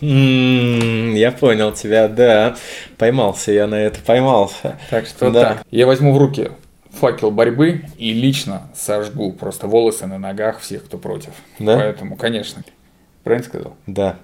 [0.00, 2.56] М, Я понял тебя, да.
[2.96, 4.78] Поймался я на это, поймался.
[4.90, 5.44] Так что Да.
[5.54, 5.66] так.
[5.70, 6.50] Я возьму в руки
[6.92, 11.30] факел борьбы и лично сожгу просто волосы на ногах всех, кто против.
[11.58, 11.76] Да?
[11.76, 12.62] Поэтому, конечно.
[13.24, 13.76] Правильно сказал?
[13.86, 14.16] Да.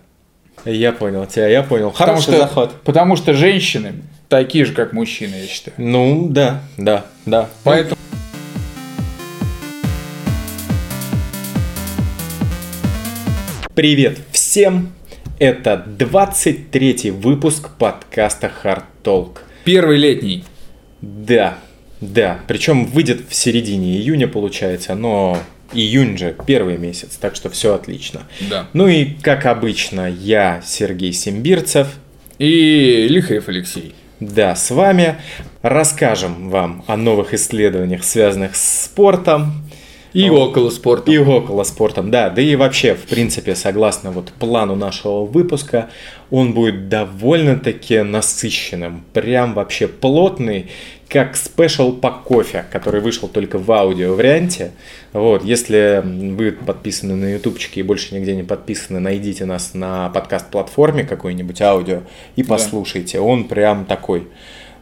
[0.64, 1.91] Я понял тебя, я понял.
[1.91, 2.72] Потому Хороший что, заход.
[2.85, 3.95] потому что женщины
[4.29, 5.75] такие же, как мужчины, я считаю.
[5.79, 7.49] Ну, да, да, да.
[7.65, 7.97] Поэтому
[13.75, 14.93] Привет всем!
[15.40, 19.38] Это 23 выпуск подкаста Hard Talk.
[19.64, 20.45] первый летний.
[21.00, 21.59] Да,
[22.00, 22.38] да.
[22.46, 25.36] Причем выйдет в середине июня, получается, но
[25.73, 28.20] июнь же первый месяц, так что все отлично.
[28.48, 28.68] Да.
[28.74, 31.88] Ну и, как обычно, я Сергей Симбирцев.
[32.38, 33.92] И Лихаев Алексей.
[34.20, 35.16] Да, с вами
[35.62, 39.64] расскажем вам о новых исследованиях, связанных с спортом,
[40.14, 40.46] И О.
[40.46, 41.10] около спорта.
[41.10, 42.30] И около спортом, да.
[42.30, 45.90] Да и вообще, в принципе, согласно вот плану нашего выпуска,
[46.30, 49.04] он будет довольно-таки насыщенным.
[49.12, 50.70] Прям вообще плотный,
[51.09, 54.70] как спешл по кофе, который вышел только в аудио варианте.
[55.12, 61.02] Вот, если вы подписаны на ютубчике и больше нигде не подписаны, найдите нас на подкаст-платформе
[61.02, 62.02] какой-нибудь аудио
[62.37, 63.18] и послушайте.
[63.18, 64.29] Он прям такой.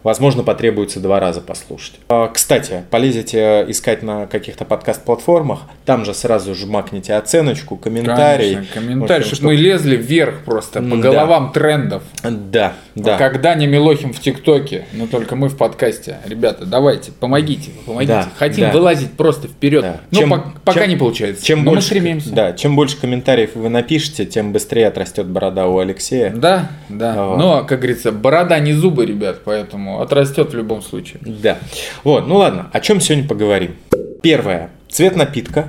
[0.02, 1.94] Возможно, потребуется два раза послушать.
[2.08, 8.54] А, Кстати, полезете искать на каких-то подкаст-платформах, там же сразу жмакните оценочку, комментарий.
[8.54, 11.02] Конечно, комментарий, чтобы мы лезли вверх просто по Да.
[11.02, 12.02] головам трендов.
[12.22, 13.16] Да, да.
[13.18, 16.18] Когда не Милохин в ТикТоке, но только мы в подкасте.
[16.26, 18.12] Ребята, давайте, помогите, помогите.
[18.12, 18.72] Да, Хотим да.
[18.72, 19.82] вылазить просто вперед.
[19.82, 20.00] Да.
[20.10, 21.44] Но Чем- пок- пока чем- не получается.
[21.44, 22.32] Чем но больше, мы стремимся.
[22.32, 26.30] Да, чем больше комментариев вы напишете, тем быстрее отрастет борода у Алексея.
[26.30, 27.26] Да, да.
[27.26, 27.38] Вот.
[27.38, 31.20] Но, как говорится, борода не зубы, ребят, поэтому отрастет в любом случае.
[31.22, 31.58] Да.
[32.04, 33.76] Вот, ну ладно, о чем сегодня поговорим?
[34.22, 34.70] Первое.
[34.88, 35.68] Цвет напитка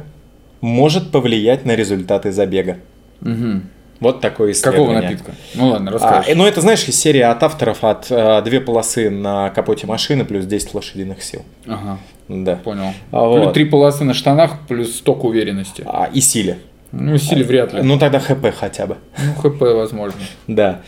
[0.62, 2.78] может повлиять на результаты забега.
[3.22, 3.70] Мгм.
[4.00, 5.02] Вот такое Какого исследование.
[5.02, 5.32] напитка?
[5.56, 6.30] Ну ладно, А, расскажешь.
[6.32, 10.26] э, ну, это, знаешь, из серии от авторов от э, две полосы на капоте машины
[10.26, 11.44] плюс 10 лошадиных сил.
[11.68, 12.56] Ага, Да.
[12.58, 12.94] понял.
[13.12, 13.54] А Плюс вот.
[13.54, 15.84] три полосы на штанах, плюс сток уверенности.
[15.86, 16.58] А, и силе.
[16.92, 17.82] Ну, силе вряд ли.
[17.82, 18.98] Ну, тогда ХП хотя бы.
[19.18, 20.20] Ну, ХП возможно.
[20.48, 20.82] Да.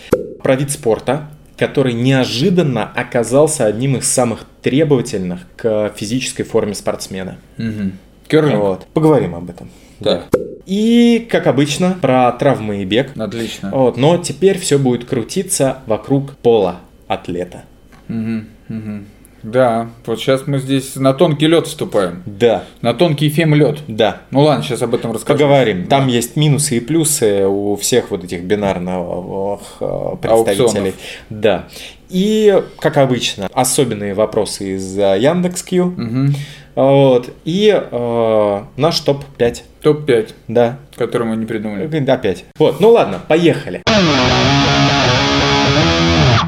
[0.43, 7.37] Про вид спорта, который неожиданно оказался одним из самых требовательных к физической форме спортсмена.
[7.57, 7.91] Угу.
[8.27, 8.59] Керлинг.
[8.59, 8.87] Вот.
[8.93, 9.69] Поговорим об этом.
[9.99, 10.27] Так.
[10.31, 10.39] Да.
[10.65, 13.11] И, как обычно, про травмы и бег.
[13.17, 13.69] Отлично.
[13.71, 16.77] Вот, но теперь все будет крутиться вокруг пола
[17.07, 17.63] атлета.
[18.07, 19.05] Мгм, мгм.
[19.45, 22.23] Да, вот сейчас мы здесь на тонкий лед вступаем.
[22.25, 23.79] Да, На тонкий фем лед.
[23.87, 24.21] да.
[24.31, 25.37] Ну ладно, сейчас об этом расскажу.
[25.37, 25.85] Поговорим.
[25.85, 30.93] Там есть минусы и плюсы у всех вот этих бинарных э, представителей.
[31.29, 31.65] Да.
[32.09, 35.85] И, как обычно, особенные вопросы из э, Яндекс.Кью.
[35.95, 36.35] Мгм.
[36.73, 37.29] Вот.
[37.45, 39.61] И э, наш топ-5.
[39.81, 40.79] Топ-5, Да.
[40.97, 41.85] который мы не придумали.
[42.09, 42.45] Опять.
[42.57, 43.83] Вот, ну ладно, поехали.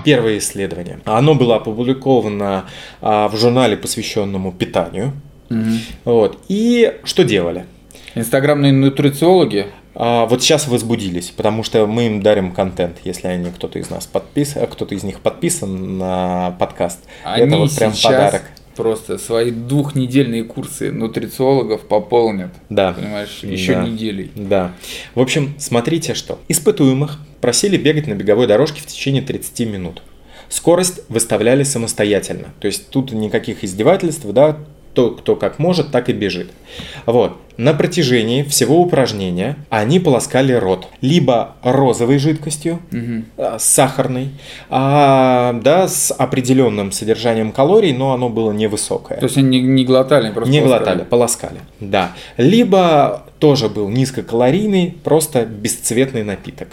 [0.08, 1.00] Первое исследование.
[1.04, 2.64] Оно было опубликовано
[3.02, 5.12] а, в журнале, посвященному питанию.
[5.50, 5.80] Мгм.
[6.06, 6.40] Вот.
[6.48, 7.66] И что делали?
[8.16, 9.68] Инстаграмные нутрициологи.
[9.96, 14.06] А, вот сейчас возбудились, потому что мы им дарим контент, если они кто-то из нас
[14.06, 17.00] подписан, кто-то из них подписан на подкаст.
[17.26, 18.44] Они Это вот прям сейчас подарок.
[18.78, 22.52] просто свои двухнедельные курсы нутрициологов пополнят.
[22.70, 22.94] Да.
[22.94, 23.84] Понимаешь, еще Да.
[23.86, 24.32] неделей.
[24.36, 24.72] Да.
[25.16, 26.40] В общем, смотрите что.
[26.48, 30.02] Испытуемых просили бегать на беговой дорожке в течение 30 минут.
[30.50, 32.50] Скорость выставляли самостоятельно.
[32.60, 34.58] То есть тут никаких издевательств, да,
[34.94, 36.50] то, кто как может, так и бежит.
[37.06, 37.38] Вот.
[37.56, 40.88] На протяжении всего упражнения они полоскали рот.
[41.02, 42.80] Либо розовой жидкостью,
[43.38, 44.30] с сахарной,
[44.70, 49.20] а, да, с определенным содержанием калорий, но оно было невысокое.
[49.20, 50.78] То есть они не, не глотали, просто Не ласкали.
[50.80, 51.60] глотали, полоскали.
[51.80, 52.14] Да.
[52.38, 56.70] Либо тоже был низкокалорийный, просто бесцветный напиток.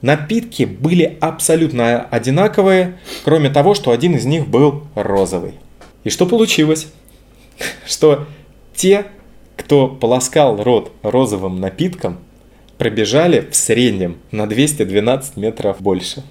[0.00, 5.54] Напитки были абсолютно одинаковые, кроме того, что один из них был розовый.
[6.04, 6.88] И что получилось?
[7.86, 8.26] Что
[8.74, 9.06] те,
[9.56, 12.18] кто полоскал рот розовым напитком,
[12.78, 16.22] пробежали в среднем на 212 метров больше.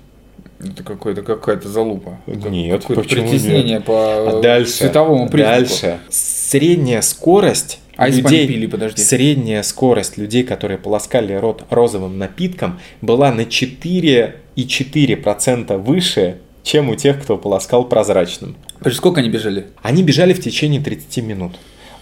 [0.59, 2.19] Это какой-то какая-то залупа.
[2.25, 3.85] Нет, какое-то притеснение нет?
[3.85, 5.57] по А дальше, световому признаку.
[5.59, 5.99] дальше.
[6.09, 9.01] Средняя скорость А людей, пили, подожди?
[9.01, 17.21] средняя скорость людей, которые полоскали рот розовым напитком, была на 4,4% выше, чем у тех,
[17.21, 18.55] кто полоскал прозрачным.
[18.91, 19.67] Сколько они бежали?
[19.81, 21.53] Они бежали в течение 30 минут.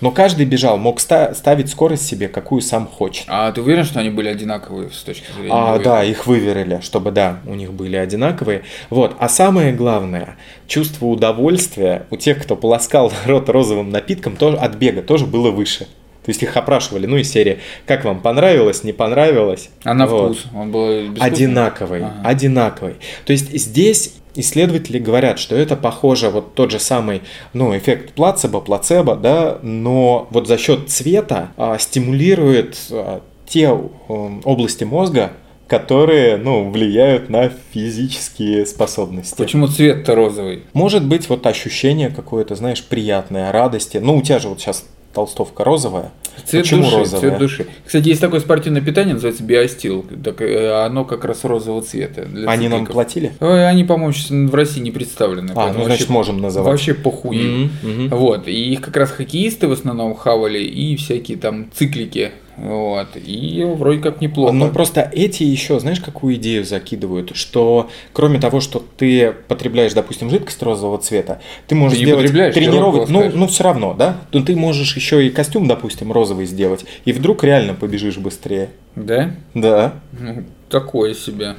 [0.01, 3.25] Но каждый бежал, мог ста- ставить скорость себе, какую сам хочет.
[3.27, 5.51] А ты уверен, что они были одинаковые с точки зрения?
[5.53, 8.63] А, да, их выверили, чтобы, да, у них были одинаковые.
[8.89, 9.15] Вот.
[9.19, 10.35] А самое главное,
[10.67, 15.87] чувство удовольствия у тех, кто полоскал рот розовым напитком, тоже, от бега тоже было выше.
[16.25, 19.69] То есть их опрашивали, ну, из серии, как вам понравилось, не понравилось.
[19.83, 20.37] А на Вот.
[20.37, 20.45] вкус?
[20.55, 21.25] Он был безвкусный?
[21.27, 22.13] Одинаковый, Ага.
[22.23, 22.95] одинаковый.
[23.25, 27.21] То есть здесь исследователи говорят, что это похоже вот тот же самый,
[27.53, 34.41] ну, эффект плацебо, плацебо, да, но вот за счет цвета а, стимулирует а, те м,
[34.43, 35.33] области мозга,
[35.67, 39.35] которые, ну, влияют на физические способности.
[39.37, 40.63] Почему цвет-то розовый?
[40.73, 43.97] Может быть, вот ощущение какое-то, знаешь, приятное, радости.
[43.97, 44.85] Ну, у тебя же вот сейчас
[45.15, 46.11] толстовка розовая.
[46.45, 47.19] Цвет Почему души, розовая?
[47.21, 47.65] цвет души.
[47.85, 50.05] Кстати, есть такое спортивное питание, называется биостил.
[50.23, 52.25] Так, э, оно как раз розового цвета.
[52.25, 52.93] для Они нам цикликов.
[52.93, 53.31] платили?
[53.39, 55.53] Ой, Они, по-моему, сейчас в России не представлены.
[55.55, 56.67] А, ну, значит, вообще- можем называть.
[56.71, 57.69] Вообще похуй.
[57.81, 58.09] Мгм.
[58.09, 58.47] Вот.
[58.49, 62.31] И их как раз хоккеисты в основном хавали и всякие там циклики.
[62.57, 63.09] Вот.
[63.15, 64.53] И вроде как неплохо.
[64.53, 70.29] Ну просто эти еще, знаешь, какую идею закидывают, что кроме того, что ты потребляешь, допустим,
[70.29, 74.17] жидкость розового цвета, ты можешь Ты сделать тренировок, ну, ну все равно, да?
[74.31, 78.69] То ты можешь еще и костюм, допустим, розовый сделать, и вдруг реально побежишь быстрее.
[78.95, 79.31] Да?
[79.53, 79.93] Да.
[80.17, 81.55] Ну, такое себе.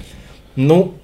[0.56, 0.94] Ну,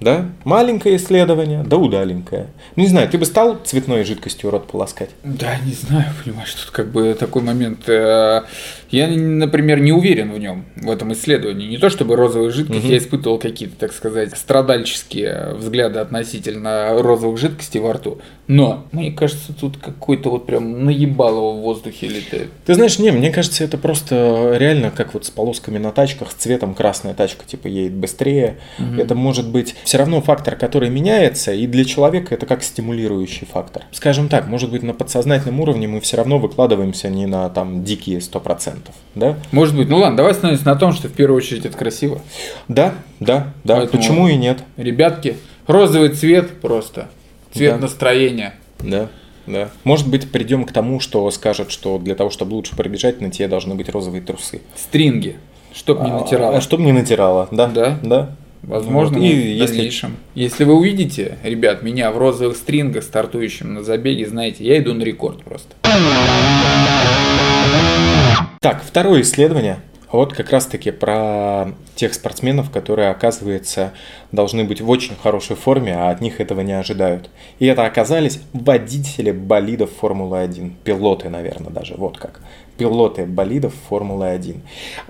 [0.00, 2.48] да, маленькое исследование, да удаленькое.
[2.76, 5.10] Ну, не знаю, ты бы стал цветной жидкостью рот полоскать?
[5.24, 7.88] Да, не знаю, понимаешь, тут как бы такой момент.
[7.88, 8.42] э,
[8.90, 11.66] Я, например, не уверен в нем, в этом исследовании.
[11.66, 12.90] Не то чтобы розовая жидкость, Мгм.
[12.92, 18.18] я испытывал какие-то, так сказать, страдальческие взгляды относительно розовых жидкостей во рту.
[18.46, 22.48] Но, мне кажется, тут какой-то вот прям наебалово в воздухе летает.
[22.64, 26.34] Ты знаешь, не, мне кажется, это просто реально как вот с полосками на тачках, с
[26.34, 28.58] цветом красная тачка типа едет быстрее.
[28.98, 33.84] Это может быть все равно фактор, который меняется, и для человека это как стимулирующий фактор.
[33.92, 38.18] Скажем так, может быть на подсознательном уровне мы все равно выкладываемся не на там дикие
[38.18, 38.78] 100%,
[39.14, 39.36] да?
[39.52, 42.20] Может быть, ну ладно, давай остановимся на том, что в первую очередь это красиво.
[42.66, 44.58] Да, да, да, Поэтому- почему и нет?
[44.76, 45.36] Ребятки,
[45.68, 47.06] розовый цвет просто.
[47.52, 47.78] Цвет Да.
[47.82, 48.54] настроения.
[48.80, 49.06] Да,
[49.46, 49.68] да.
[49.84, 53.46] Может быть, придем к тому, что скажут, что для того, чтобы лучше пробежать, на тебе
[53.46, 54.62] должны быть розовые трусы.
[54.74, 55.36] Стринги.
[55.72, 56.56] Чтоб не натирало.
[56.56, 57.68] А, чтобы не натирало, да?
[57.68, 57.98] Да.
[58.02, 58.30] Да.
[58.62, 59.24] Возможно, Вот.
[59.24, 60.16] и в если- дальнейшем.
[60.34, 65.02] Если вы увидите, ребят, меня в розовых стрингах, стартующим на забеге, знаете, я иду на
[65.02, 65.74] рекорд просто.
[68.60, 69.78] Так, второе исследование.
[70.10, 73.92] Вот как раз-таки про тех спортсменов, которые, оказывается,
[74.32, 77.28] должны быть в очень хорошей форме, а от них этого не ожидают.
[77.58, 80.72] И это оказались водители болидов Формулы-1.
[80.84, 81.94] Пилоты, наверное, даже.
[81.96, 82.40] Вот как.
[82.76, 84.60] Пилоты болидов Формулы-1.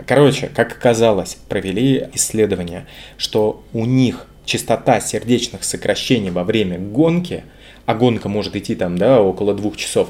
[0.07, 2.87] Короче, как оказалось, провели исследование,
[3.17, 7.45] что у них частота сердечных сокращений во время гонки,
[7.85, 10.09] а гонка может идти там, да, около двух часов,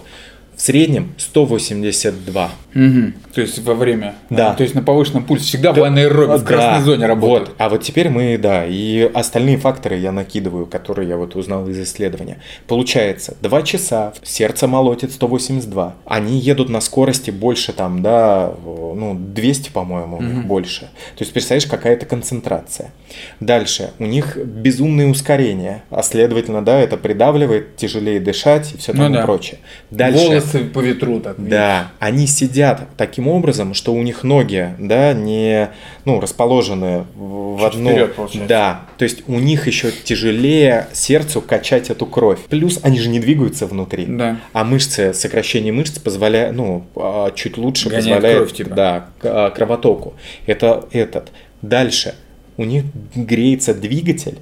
[0.57, 2.51] в среднем 182.
[2.73, 3.15] Мгм.
[3.35, 4.15] То есть во время.
[4.31, 4.55] Да.
[4.55, 7.49] То есть на повышенном пульсе всегда в анаэробе, в Да, красной зоне работают.
[7.51, 7.57] Вот.
[7.59, 11.79] А вот теперь мы, да, и остальные факторы я накидываю, которые я вот узнал из
[11.79, 12.39] исследования.
[12.67, 15.95] Получается, 2 часа, сердце молотит 182.
[16.07, 20.81] Они едут на скорости больше там, да, ну, 200, по-моему, у них больше.
[21.17, 22.93] То есть, представляешь, какая-то концентрация.
[23.41, 29.05] Дальше, у них безумное ускорение, а следовательно, да, это придавливает, тяжелее дышать и все Ну
[29.05, 29.23] тому да.
[29.23, 29.59] прочее.
[29.91, 30.19] Дальше.
[30.27, 31.37] Волосы по ветру так.
[31.39, 35.71] Да, они сидят таким образом, что у них ноги, да, не,
[36.05, 37.91] ну, расположены в Чуть одну.
[37.91, 38.49] вперед, получается.
[38.49, 42.41] да, то есть у них еще тяжелее сердцу качать эту кровь.
[42.49, 44.07] Плюс они же не двигаются внутри.
[44.07, 44.39] Да.
[44.53, 48.75] А мышцы, сокращение мышц позволяет, ну, а, чуть лучше Гоняет позволяет, кровь, типа.
[48.75, 50.15] да, а, кровотоку.
[50.47, 51.31] Это этот.
[51.63, 52.15] Дальше
[52.57, 52.85] у них
[53.15, 54.39] греется двигатель,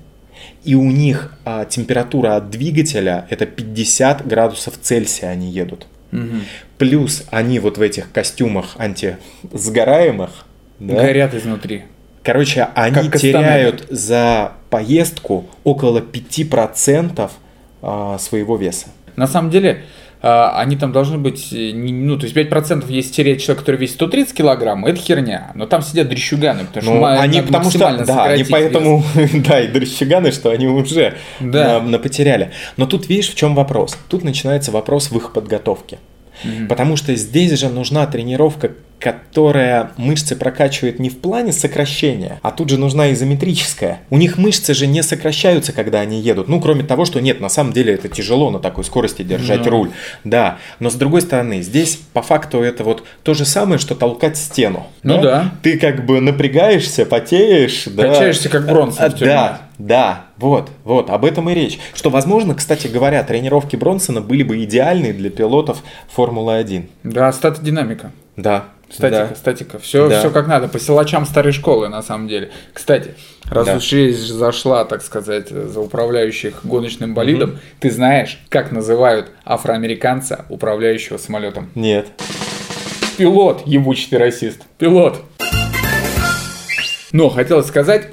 [0.63, 5.87] и у них а, температура от двигателя это 50 градусов Цельсия они едут.
[6.15, 6.43] Мгм.
[6.79, 10.31] Плюс они вот в этих костюмах антисгораемых,
[10.79, 11.85] да, Горят изнутри.
[12.23, 17.31] короче, они Как теряют за поездку около 5%
[17.83, 18.87] а, своего веса.
[19.17, 19.83] На самом деле,
[20.27, 24.35] они там должны быть, э, ну, то есть 5% есть терять человек, который весит 130
[24.35, 25.53] килограмм, это херня.
[25.55, 29.03] Но там сидят дрещуганы, потому что Ну, они потому что, да, они поэтому,
[29.47, 31.81] да, и дрыщиганы, что они уже Да.
[31.81, 32.53] на- на потеряли.
[32.77, 33.99] Но тут видишь, в чем вопрос?
[34.09, 35.99] Тут начинается вопрос в их подготовке.
[36.69, 38.73] Потому что здесь же нужна тренировка,
[39.05, 44.01] которая мышцы прокачивает не в плане сокращения, а тут же нужна изометрическая.
[44.09, 46.49] У них мышцы же не сокращаются, когда они едут.
[46.49, 49.71] Ну, кроме того, что нет, на самом деле это тяжело на такой скорости держать Да.
[49.71, 49.91] руль.
[50.25, 54.39] Да, но с другой стороны, здесь по факту это вот то же самое, что толкать
[54.39, 54.87] стену.
[55.03, 55.53] Ну да.
[55.63, 57.85] Ты как бы напрягаешься, потеешь.
[57.87, 58.09] да.
[58.09, 59.09] Качаешься, как Бронсон А.
[59.11, 61.79] Да, да, вот, вот, об этом и речь.
[61.95, 65.79] Что, возможно, кстати говоря, тренировки Бронсона были бы идеальны для пилотов
[66.15, 66.89] Формулы-1.
[67.03, 68.13] Да, статодинамика.
[68.37, 68.67] Да.
[68.91, 69.35] Статика, да.
[69.35, 69.79] статика.
[69.79, 70.21] Все, Да.
[70.21, 70.69] все как надо.
[70.69, 72.51] По силачам старой школы, на самом деле.
[72.73, 73.15] Кстати,
[73.45, 73.77] раз Да.
[73.77, 81.17] уж речь зашла, так сказать, за управляющих гоночным болидом, ты знаешь, как называют афроамериканца, управляющего
[81.19, 81.71] самолетом?
[81.75, 82.09] Нет.
[83.17, 84.61] пилот, ебучий ты расист.
[84.77, 85.23] Пилот.
[87.13, 88.09] Но хотелось сказать,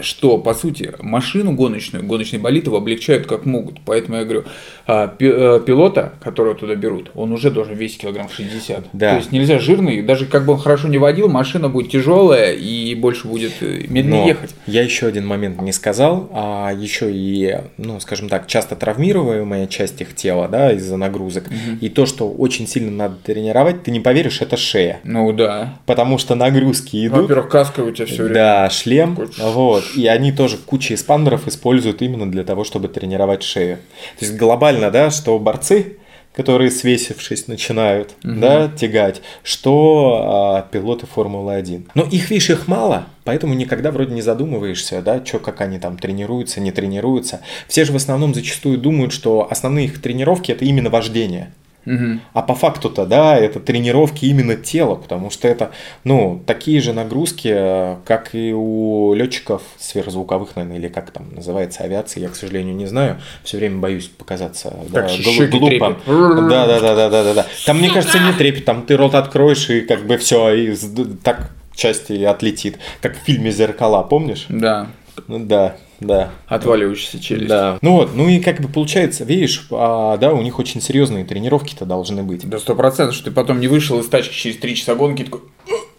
[0.00, 3.80] что, по сути, машину гоночную, гоночный болид его облегчают как могут.
[3.84, 4.44] Поэтому я говорю,
[4.86, 8.84] а, э, пилота, которого туда берут, он уже должен весить килограмм 60.
[8.92, 9.10] Да.
[9.10, 12.94] То есть нельзя жирный, даже как бы он хорошо не водил, машина будет тяжелая и
[12.94, 14.54] больше будет э, медленнее Но ехать.
[14.66, 20.00] Я еще один момент не сказал, а еще и, ну, скажем так, часто травмируемая часть
[20.00, 21.44] их тела, да, из-за нагрузок.
[21.80, 25.00] И то, что очень сильно надо тренировать, ты не поверишь, это шея.
[25.02, 25.78] Ну да.
[25.86, 27.22] Потому что нагрузки идут.
[27.22, 28.34] Во-первых, каска у тебя все время.
[28.34, 29.38] Да, шлем, Хочешь.
[29.38, 33.78] вот, и они тоже куча эспандеров используют именно для того, чтобы тренировать шею.
[34.18, 35.98] То есть глобально, да, что борцы,
[36.38, 41.88] которые свесившись начинают, да, тягать, что а, пилоты Формулы-1.
[41.94, 45.98] Но их, видишь, их мало, поэтому никогда вроде не задумываешься, да, что, как они там
[45.98, 47.40] тренируются, не тренируются.
[47.66, 51.52] Все же в основном зачастую думают, что основные их тренировки это именно вождение.
[51.84, 52.20] Мгм.
[52.34, 55.70] А по факту-то, да, это тренировки именно тела, потому что это,
[56.04, 61.84] ну, такие же нагрузки, э, как и у летчиков сверхзвуковых, наверное, или как там называется
[61.84, 63.20] авиации, я, к сожалению, не знаю.
[63.42, 65.66] Все время боюсь показаться да, Так, щеки глупо.
[65.68, 65.96] трепет.
[66.06, 67.46] Да, да, да, да, да, да, да.
[67.64, 70.76] Там, мне кажется, не трепет, там ты рот откроешь и как бы все, и
[71.22, 72.78] так части отлетит.
[73.00, 74.46] Как в фильме «Зеркала», помнишь?
[74.48, 74.88] Да.
[75.26, 76.30] Ну да, да.
[76.46, 77.48] Отваливающаяся челюсть.
[77.48, 77.78] Да.
[77.82, 81.84] Ну вот, ну и как бы получается, видишь, а, да, у них очень серьезные тренировки-то
[81.84, 82.48] должны быть.
[82.48, 85.40] Да сто процентов, что ты потом не вышел из тачки через три часа гонки такой,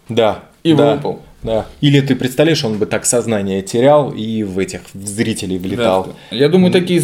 [0.08, 0.46] Да.
[0.63, 1.22] И да, выпал.
[1.41, 1.65] Да.
[1.79, 6.13] Или ты представляешь, он бы так сознание терял и в этих в зрителей влетал.
[6.32, 6.36] Да.
[6.36, 7.01] Я думаю, такие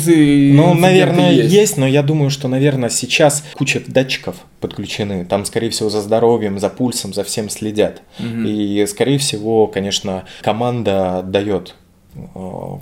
[0.53, 1.53] Ну, наверное, есть.
[1.53, 1.77] есть.
[1.77, 5.23] но я думаю, что, наверное, сейчас куча датчиков подключены.
[5.25, 8.01] Там, скорее всего, за здоровьем, за пульсом, за всем следят.
[8.19, 11.75] И, скорее всего, конечно, команда дает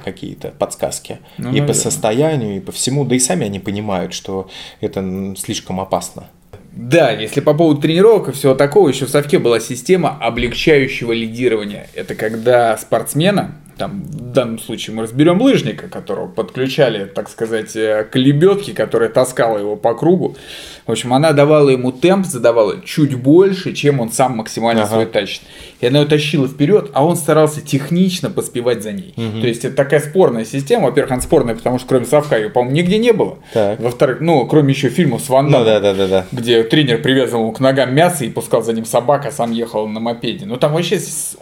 [0.03, 1.73] какие-то подсказки Ну, и по наверное.
[1.73, 4.49] состоянию, и по всему, да и сами они понимают, что
[4.81, 6.27] это слишком опасно.
[6.71, 11.87] Да, если по поводу тренировок и всего такого, еще в совке была система облегчающего лидирования.
[11.93, 18.03] Это когда спортсмена, там в данном случае мы разберем лыжника, которого подключали, так сказать, э,
[18.09, 20.35] к лебедке, которая таскала его по кругу.
[20.85, 24.91] В общем, она давала ему темп, задавала чуть больше, чем он сам максимально Ага.
[24.91, 25.41] свой тащит.
[25.79, 29.13] И она его тащила вперед, а он старался технично поспевать за ней.
[29.15, 30.87] То есть это такая спорная система.
[30.87, 33.37] Во-первых, она спорная, потому что кроме совка ее, по-моему, нигде не было.
[33.53, 33.79] Так.
[33.79, 36.25] Во-вторых, ну, кроме еще фильмов с Ван Ну Даммом, да, да, да, да.
[36.31, 39.87] где тренер привязывал ему к ногам мясо и пускал за ним собак, а сам ехал
[39.87, 40.45] на мопеде.
[40.45, 40.99] Ну, там вообще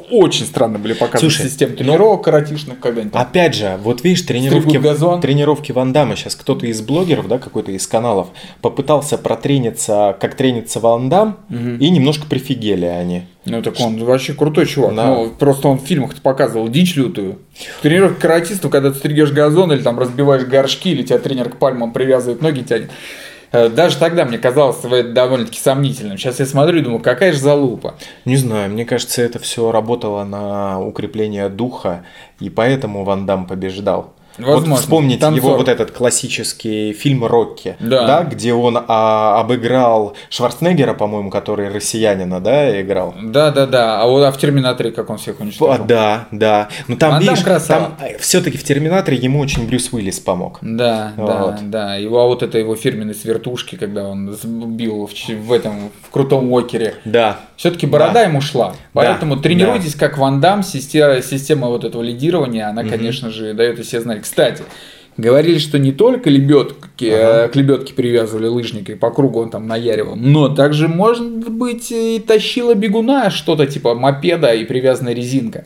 [0.09, 3.13] очень странно были показаны Слушай, системы ну- тренировок коротишных когда-нибудь.
[3.15, 5.21] Опять же, вот видишь, тренировки, газон.
[5.21, 8.29] тренировки Ван Дамма, сейчас кто-то из блогеров, да, какой-то из каналов,
[8.61, 13.23] попытался протрениться, как тренится Ван Дам, и немножко прифигели они.
[13.43, 14.95] Ну, так он вообще крутой чувак.
[14.95, 15.07] Да.
[15.07, 17.39] Ну, просто он в фильмах показывал дичь лютую.
[17.81, 21.91] Тренировка каратистов, когда ты стригешь газон или там разбиваешь горшки, или тебя тренер к пальмам
[21.91, 22.91] привязывает, ноги тянет.
[23.51, 26.17] Э, Даже тогда мне казалось это довольно-таки сомнительным.
[26.17, 27.95] Сейчас я смотрю и думаю, какая же залупа.
[28.25, 32.05] Не знаю, мне кажется, это все работало на укрепление духа,
[32.39, 34.13] и поэтому Ван Дам побеждал.
[34.37, 34.71] Возможно.
[34.71, 35.43] Вот вспомните Танцор.
[35.43, 38.23] его вот этот классический фильм «Рокки», Да.
[38.23, 43.13] где он а, обыграл Шварценеггера, по-моему, который россиянина, да, играл.
[43.21, 44.01] Да-да-да.
[44.01, 45.83] А вот а в Терминаторе как он всех А, уничтожил?
[45.85, 46.69] да, да.
[46.87, 47.91] Но там, Ван Дам видишь, красава.
[47.99, 50.59] там все-таки в Терминаторе ему очень Брюс Уиллис помог.
[50.61, 51.27] Да, Вот.
[51.27, 51.95] да, да.
[51.95, 56.09] Его, а вот это его фирменный с вертушки, когда он сбил в, в этом, в
[56.09, 56.95] крутом окере.
[57.05, 57.39] Да.
[57.57, 58.21] Все-таки борода Да.
[58.23, 58.75] ему шла.
[58.93, 60.63] Поэтому Да, тренируйтесь как Ван Дам.
[60.63, 64.20] Система, система вот этого лидирования, она, конечно же, дает о себе знать.
[64.21, 64.63] Кстати,
[65.17, 69.67] говорили, что не только лебедки, э, к лебедке привязывали лыжника и по кругу он там
[69.67, 75.65] наяривал, но также, может быть, и тащила бегуна что-то типа мопеда и привязанная резинка.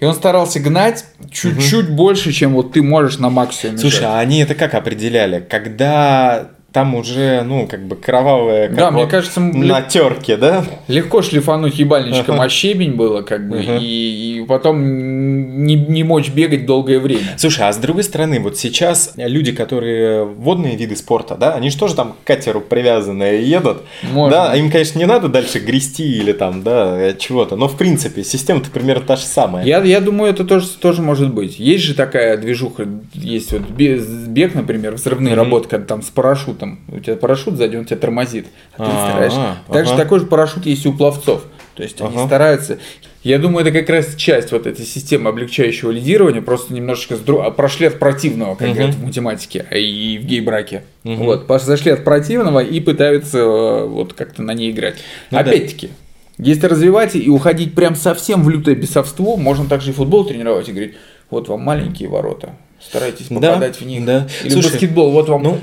[0.00, 3.78] И он старался гнать чуть-чуть больше, чем вот ты можешь на максимуме.
[3.78, 5.44] Слушай, а они это как определяли?
[5.48, 10.64] Когда там уже, ну, как бы кровавая, как Да, мне вот кажется, на терке, да?
[10.88, 16.66] Легко шлифануть ебальничком, а щебень было как бы, и, и потом не, не мочь бегать
[16.66, 17.28] долгое время.
[17.36, 21.78] Слушай, а с другой стороны, вот сейчас люди, которые водные виды спорта, да, они же
[21.78, 24.36] тоже там к катеру привязанные едут, Можно.
[24.36, 28.24] да, им, конечно, не надо дальше грести или там, да, э, чего-то, но в принципе
[28.24, 29.64] система-то примерно та же самая.
[29.64, 31.60] Я, я думаю, это тоже, тоже может быть.
[31.60, 35.44] Есть же такая движуха, есть вот бе- бег, например, взрывные Мгм.
[35.44, 39.10] работы, когда там с парашютом, у тебя парашют сзади, он тебя тормозит, а ты А,
[39.10, 39.56] стараешься.
[39.72, 41.44] Также такой же парашют есть и у пловцов.
[41.74, 42.78] То есть они стараются.
[43.24, 47.42] Я думаю, это как раз часть вот этой системы облегчающего лидирования, просто немножечко с дру-
[47.42, 50.84] а, прошли от противного, как говорят в математике а и в гей-браке.
[51.04, 51.24] Мгм.
[51.24, 54.96] Вот, зашли от противного и пытаются э, вот как-то на ней играть.
[55.30, 55.50] Ну да.
[55.50, 55.88] Опять-таки,
[56.36, 60.72] если развивать и уходить прям совсем в лютое бесовство, можно также и футбол тренировать и
[60.72, 60.94] говорить,
[61.30, 64.04] вот вам маленькие ворота, старайтесь Да, попадать в них.
[64.04, 64.28] да.
[64.42, 65.58] Или Слушай, баскетбол, вот вам ну,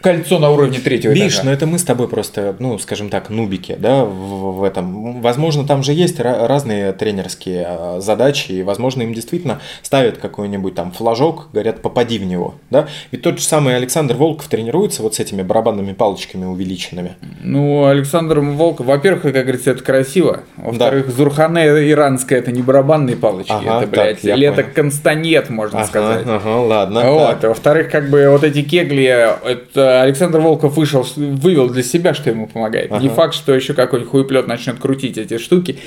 [0.00, 1.46] Кольцо на уровне третьего Видишь, этажа.
[1.46, 5.20] но это мы с тобой просто, ну, скажем так, нубики, да, в, в этом.
[5.20, 10.74] Возможно, там же есть ra- разные тренерские а, задачи, и, возможно, им действительно ставят какой-нибудь
[10.74, 12.88] там флажок, говорят, попади в него, да.
[13.10, 17.16] Ведь тот же самый Александр Волков тренируется вот с этими барабанными палочками увеличенными.
[17.42, 20.40] Ну, Александр Волков, во-первых, как говорится, это красиво.
[20.56, 24.68] Во-вторых, Зурхане иранская это не барабанные палочки, Ага, это, блядь, так, это понял.
[24.74, 26.26] констанет, можно Ага, сказать.
[26.26, 27.10] ага, ладно.
[27.12, 27.44] Вот.
[27.44, 32.30] А Во-вторых, как бы вот эти кегли, это Александр Волков вышел, вывел для себя, что
[32.30, 32.90] ему помогает.
[32.90, 33.08] Не Ага.
[33.14, 35.78] факт, что еще какой-нибудь хуеплет начнет крутить эти штуки,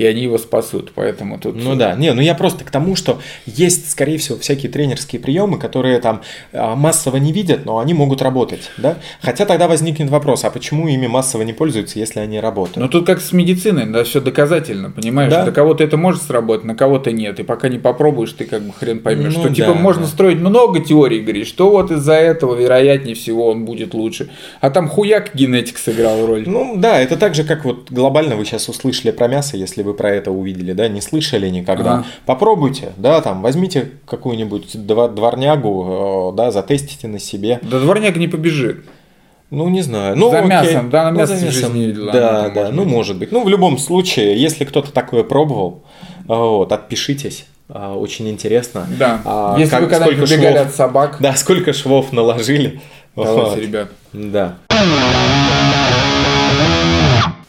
[0.00, 0.92] и они его спасут.
[0.94, 1.56] Поэтому тут.
[1.62, 5.58] Ну да, не, ну я просто к тому, что есть, скорее всего, всякие тренерские приемы,
[5.58, 6.22] которые там
[6.54, 8.96] а, массово не видят, но они могут работать, да?
[9.20, 12.78] Хотя тогда возникнет вопрос, а почему ими массово не пользуются, если они работают?
[12.78, 15.30] Ну тут как с медициной, да, все доказательно, понимаешь?
[15.30, 15.44] Да.
[15.44, 17.38] На кого-то это может сработать, на кого-то нет.
[17.38, 19.34] И пока не попробуешь, ты как бы хрен поймешь.
[19.34, 20.08] Ну что типа да, можно да.
[20.08, 24.30] строить много теорий, говорить, что вот из-за этого, вероятнее всего, он будет лучше.
[24.62, 26.44] А там хуяк генетик сыграл роль.
[26.46, 29.89] Ну да, это так же, как вот глобально вы сейчас услышали про мясо, если вы
[29.94, 31.92] про это увидели, да, не слышали никогда.
[31.94, 32.04] Ага.
[32.26, 37.58] Попробуйте, да, там, возьмите какую-нибудь дво- дворнягу, э, да, затестите на себе.
[37.62, 38.84] Да дворняк не побежит.
[39.50, 40.16] Ну, не знаю.
[40.16, 40.48] Ну, За окей.
[40.50, 41.74] мясом, да, на Ну, мясо жизни мясом.
[41.74, 42.92] не видела, Да, ну, да, может ну, быть.
[42.92, 43.32] может быть.
[43.32, 45.82] Ну, в любом случае, если кто-то такое пробовал,
[46.22, 47.46] э, вот, отпишитесь.
[47.68, 48.86] А, Очень интересно.
[48.98, 49.20] Да.
[49.24, 52.80] А, Если как- вы когда-нибудь убегали швов- от собак, Да, сколько швов наложили.
[53.16, 53.58] давайте, Вот.
[53.58, 53.88] ребят.
[54.12, 54.56] Да.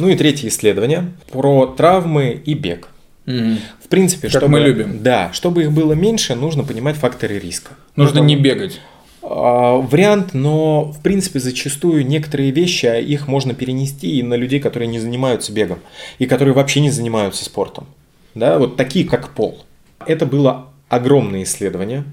[0.02, 2.88] Ну и третье исследование про травмы и бег.
[3.28, 3.60] Мгм.
[3.84, 5.04] В принципе, Как чтобы, мы любим.
[5.04, 7.72] Да, чтобы их было меньше, нужно понимать факторы риска.
[7.96, 8.82] Нужно Это, не бегать.
[9.22, 14.60] а, вариант, но в принципе зачастую некоторые вещи а, их можно перенести и на людей,
[14.60, 15.78] которые не занимаются бегом
[16.18, 17.86] и которые вообще не занимаются спортом.
[18.34, 19.64] Да, вот такие как пол.
[20.08, 22.06] Это было огромное исследование.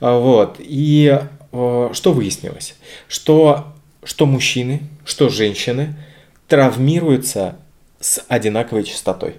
[0.00, 0.56] А, Вот.
[0.60, 1.20] И
[1.50, 2.74] что выяснилось?
[3.06, 3.66] Что,
[4.02, 5.94] что мужчины, что женщины
[6.48, 7.56] травмируются
[8.00, 9.36] с одинаковой частотой.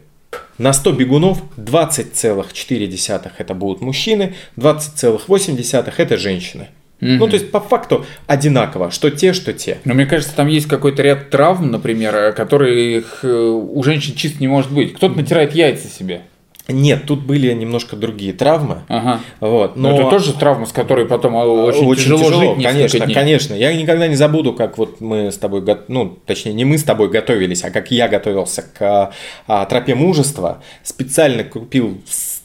[0.58, 6.70] На 100 бегунов 20,4 это будут мужчины, 20,8 это женщины.
[7.02, 9.80] Ну, то есть, по факту одинаково, что те, что те.
[9.84, 14.40] Но мне кажется, там есть какой-то ряд травм, например, э, которых э, у женщин чисто
[14.40, 14.94] не может быть.
[14.94, 16.22] Кто-то натирает яйца себе.
[16.68, 18.82] Нет, тут были немножко другие травмы.
[18.88, 19.20] Ага.
[19.40, 22.72] Вот, Но, но, это тоже травма, с которой потом э, очень, очень, тяжело, жить несколько
[22.74, 23.14] конечно, дней.
[23.14, 23.54] конечно.
[23.54, 27.10] Я никогда не забуду, как вот мы с тобой, ну, точнее, не мы с тобой
[27.10, 29.14] готовились, а как я готовился к
[29.48, 30.64] а, тропе мужества.
[30.84, 32.00] Специально купил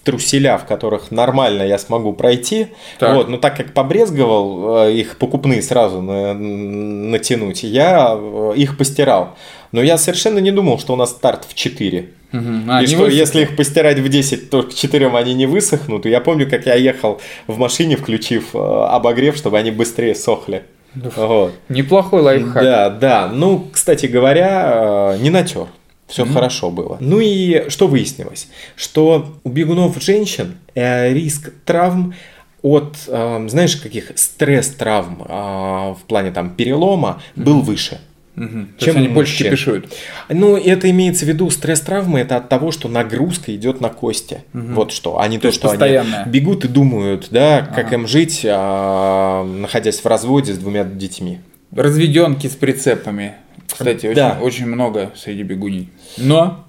[0.04, 2.68] труселя, в которых нормально я смогу пройти.
[2.98, 3.14] Так.
[3.14, 9.36] Вот, но так как побрезговал э, их покупные сразу на- натянуть, я э, их постирал.
[9.72, 12.08] Но я совершенно не думал, что у нас старт в 4.
[12.32, 12.70] Мгм.
[12.70, 13.16] А, и что, высохли?
[13.16, 16.06] если их постирать в 10, то к 4 они не высохнут.
[16.06, 20.64] И я помню, как я ехал в машине, включив э, обогрев, чтобы они быстрее сохли.
[20.94, 21.54] Вот.
[21.68, 22.62] Неплохой лайфхак.
[22.62, 23.30] Да, да.
[23.32, 25.66] Ну, кстати говоря, э, не натер.
[26.10, 26.96] Все хорошо было.
[26.98, 28.48] Ну и что выяснилось?
[28.74, 32.14] Что у бегунов женщин э, риск травм
[32.62, 38.00] от, э, знаешь, каких стресс-травм э, в плане там перелома был выше.
[38.34, 39.46] То Чем есть они больше мужчин.
[39.48, 39.92] кипишуют.
[40.28, 44.44] Ну, это имеется в виду стресс-травмы, это от того, что нагрузка идет на кости.
[44.52, 46.22] Вот что, а не то, есть что постоянная.
[46.22, 51.40] они бегут и думают, да, как им жить, а, находясь в разводе с двумя детьми.
[51.74, 53.34] Разведенки с прицепами.
[53.70, 54.38] Кстати, очень, Да.
[54.40, 55.88] очень много среди бегуней.
[56.16, 56.64] Но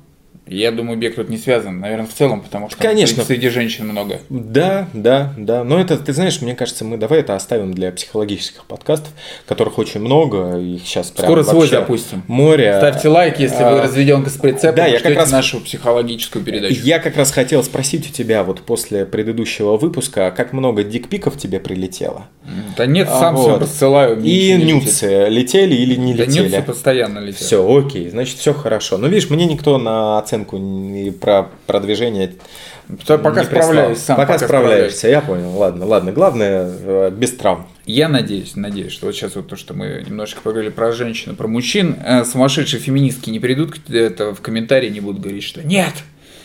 [0.58, 1.80] я думаю, бег тут не связан.
[1.80, 3.24] Наверное, в целом, потому что Конечно.
[3.24, 4.20] среди женщин много.
[4.30, 5.64] Да, да, да.
[5.64, 9.12] Но это, ты знаешь, мне кажется, мы давай это оставим для психологических подкастов,
[9.46, 10.58] которых очень много.
[10.58, 12.24] Их сейчас прям Скоро свой запустим.
[12.28, 12.74] Море.
[12.78, 14.76] Ставьте лайк, если вы А, разведенка с прицепом.
[14.76, 16.82] да, я как раз- нашу психологическую передачу.
[16.84, 21.60] Я как раз хотел спросить у тебя вот после предыдущего выпуска, как много дикпиков тебе
[21.60, 22.28] прилетело?
[22.78, 23.62] Да нет, А, сам все вот.
[23.62, 24.18] рассылаю.
[24.18, 24.68] мне И летит.
[24.76, 26.48] нюцы летели или не Да летели?
[26.50, 27.42] нюцы постоянно летят.
[27.42, 28.98] Все, окей, значит, все хорошо.
[28.98, 32.34] Но видишь, мне никто на оценку и про продвижение
[33.06, 34.18] То Пока справляюсь сам.
[34.18, 35.56] Пока, справляешься, я понял.
[35.58, 36.12] Ладно, ладно.
[36.12, 37.68] Главное, э, без травм.
[37.86, 41.36] Я надеюсь, надеюсь, что вот сейчас вот то, что мы немножечко поговорили про женщин, и
[41.36, 45.94] про мужчин, э, сумасшедшие феминистки не придут это в комментарии, не будут говорить, что нет,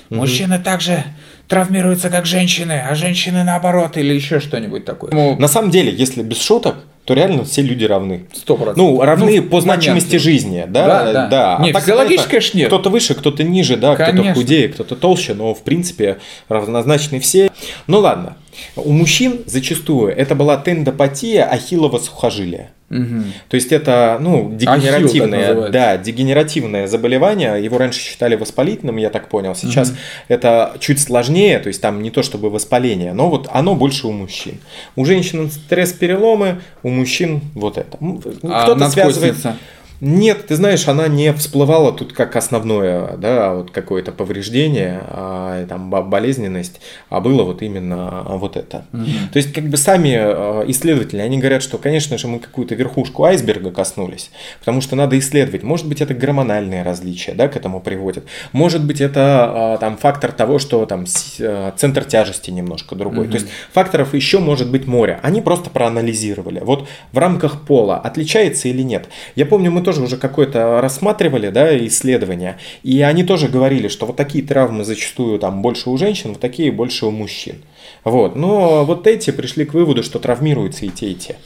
[0.08, 1.04] мужчины также
[1.48, 5.36] травмируются, как женщины, а женщины наоборот, или еще что-нибудь такое.
[5.36, 8.26] На самом деле, если без шуток, то реально все люди равны.
[8.34, 8.76] сто процентов.
[8.78, 11.12] Ну, равны Ну, по значимости жизни, да?
[11.12, 11.58] Да, да.
[11.62, 12.66] Не, так физиологически, понятно, конечно, нет.
[12.66, 17.50] Кто-то выше, кто-то ниже, да, кто-то худее, кто-то толще, но в принципе равнозначны все.
[17.86, 18.36] Ну ладно.
[18.76, 22.70] У мужчин зачастую это была тендопатия ахиллова сухожилия.
[22.88, 23.32] Мгм.
[23.48, 25.72] То есть это, ну, дегенеративное, называется.
[25.72, 27.62] да, дегенеративное заболевание.
[27.62, 29.56] Его раньше считали воспалительным, я так понял.
[29.56, 29.92] Сейчас
[30.28, 34.12] это чуть сложнее, то есть там не то чтобы воспаление, но вот оно больше у
[34.12, 34.58] мужчин.
[34.94, 37.98] У женщин стресс-переломы, у мужчин вот это.
[38.44, 39.34] А Кто-то связывает.
[39.34, 39.56] надкостница?
[40.00, 45.90] Нет, ты знаешь, она не всплывала тут как основное, да, вот какое-то повреждение, а, там
[45.90, 48.84] бо- болезненность, а было вот именно вот это.
[49.32, 53.24] То есть как бы сами э, исследователи, они говорят, что, конечно же, мы какую-то верхушку
[53.24, 55.62] айсберга коснулись, потому что надо исследовать.
[55.62, 58.24] Может быть, это гормональные различия, да, к этому приводят.
[58.52, 61.06] Может быть, это э, там фактор того, что там
[61.38, 63.28] э, центр тяжести немножко другой.
[63.28, 65.20] То есть факторов еще может быть море.
[65.22, 66.60] Они просто проанализировали.
[66.60, 69.08] Вот в рамках пола отличается или нет.
[69.34, 74.16] Я помню, мы тоже уже какое-то рассматривали, да, исследования, и они тоже говорили, что вот
[74.16, 77.62] такие травмы зачастую там больше у женщин, вот такие больше у мужчин.
[78.02, 78.34] Вот.
[78.34, 81.36] Но вот эти пришли к выводу, что травмируются и те, и те.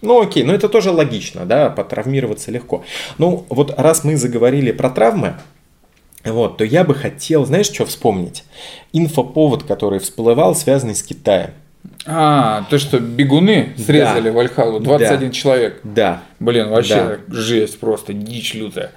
[0.00, 2.82] Ну окей, но это тоже логично, да, потравмироваться легко.
[3.18, 5.34] Ну вот раз мы заговорили про травмы,
[6.24, 8.44] вот, то я бы хотел, знаешь, что вспомнить?
[8.94, 11.50] Инфоповод, который всплывал, связанный с Китаем.
[12.06, 14.36] А, то, что бегуны срезали Да.
[14.36, 15.80] Вальхалу, 21 человек.
[15.82, 18.92] Да, Блин, вообще жесть просто, дичь лютая.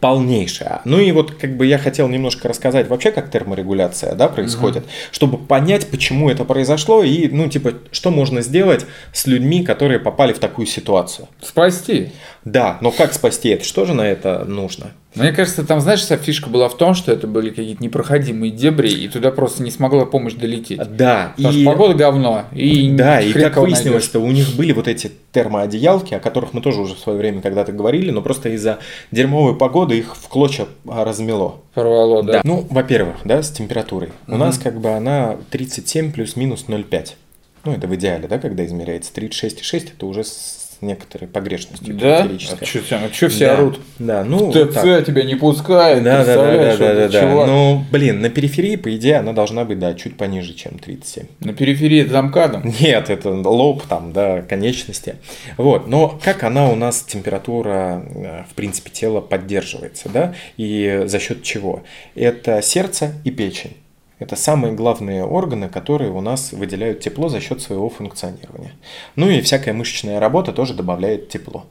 [0.00, 0.80] полнейшая.
[0.84, 5.38] Ну и вот как бы я хотел немножко рассказать вообще, как терморегуляция да, происходит, чтобы
[5.38, 10.38] понять, почему это произошло и, ну, типа, что можно сделать с людьми, которые попали в
[10.38, 11.28] такую ситуацию.
[11.42, 12.12] Спасти.
[12.44, 13.64] Да, но как спасти это?
[13.64, 14.92] Что же на это нужно?
[15.14, 18.90] Мне кажется, там, знаешь, вся фишка была в том, что это были какие-то непроходимые дебри,
[18.90, 20.80] и туда просто не смогла помощь долететь.
[20.96, 24.04] Да, Потому что погода говно, и Да, и как выяснилось, найдёшь.
[24.04, 27.40] что у них были вот эти термоодеялки, о которых мы тоже уже в свое время
[27.40, 28.78] когда-то говорили, но просто из-за
[29.10, 31.56] дерьмовой погоды их в клочья а, размело.
[31.74, 32.32] Порвало, да.
[32.34, 32.40] Да.
[32.44, 34.10] Ну, во-первых, да, с температурой.
[34.26, 37.08] У нас как бы она 37 плюс-минус 0,5.
[37.64, 39.10] Ну, это в идеале, да, когда измеряется.
[39.14, 42.18] 36,6 это уже с некоторой погрешностью Да?
[42.20, 42.64] атмосферической.
[43.04, 43.52] А что все Да.
[43.54, 43.80] орут?
[43.98, 45.06] Да, ну, ТЦ так.
[45.06, 47.46] тебя не пускает, Да, да, да, да, да, да, да.
[47.46, 51.26] Ну, блин, на периферии, по идее, она должна быть, да, чуть пониже, чем 37.
[51.40, 52.62] На периферии это замкадом.
[52.80, 55.16] Нет, это лоб там, да, конечности.
[55.56, 61.18] Вот, но как она у нас температура, э, в принципе, тела поддерживается, да, и за
[61.18, 61.82] счет чего?
[62.14, 63.76] Это сердце и печень.
[64.18, 68.72] Это самые главные органы, которые у нас выделяют тепло за счет своего функционирования.
[69.16, 71.66] Ну и всякая мышечная работа тоже добавляет тепло.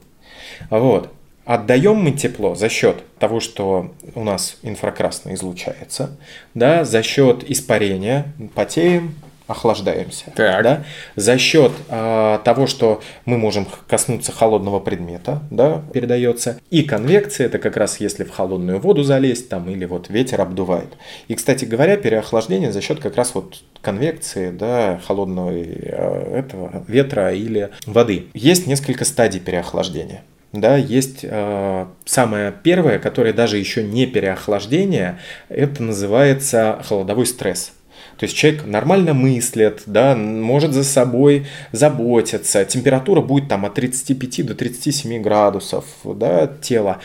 [0.70, 1.10] Вот.
[1.44, 6.18] Отдаем мы тепло за счет того, что у нас инфракрасное излучается,
[6.52, 9.14] да, за счет испарения, потеем,
[9.48, 10.26] охлаждаемся.
[10.36, 10.62] Так.
[10.62, 10.84] Да,
[11.16, 16.60] за счет а, того, что мы можем коснуться холодного предмета, да, передается.
[16.70, 20.96] И конвекция, это как раз если в холодную воду залезть, там, или вот ветер обдувает.
[21.26, 27.32] И, кстати говоря, переохлаждение за счет как раз вот конвекции, да, холодного э, этого ветра
[27.32, 28.26] или воды.
[28.34, 30.22] Есть несколько стадий переохлаждения.
[30.52, 35.18] Да, есть э, самое первое, которое даже еще не переохлаждение,
[35.50, 37.72] это называется холодовой стресс.
[38.18, 44.46] То есть человек нормально мыслит, да, может за собой заботиться, температура будет там от 35
[44.46, 46.98] до 37 градусов, да, тела,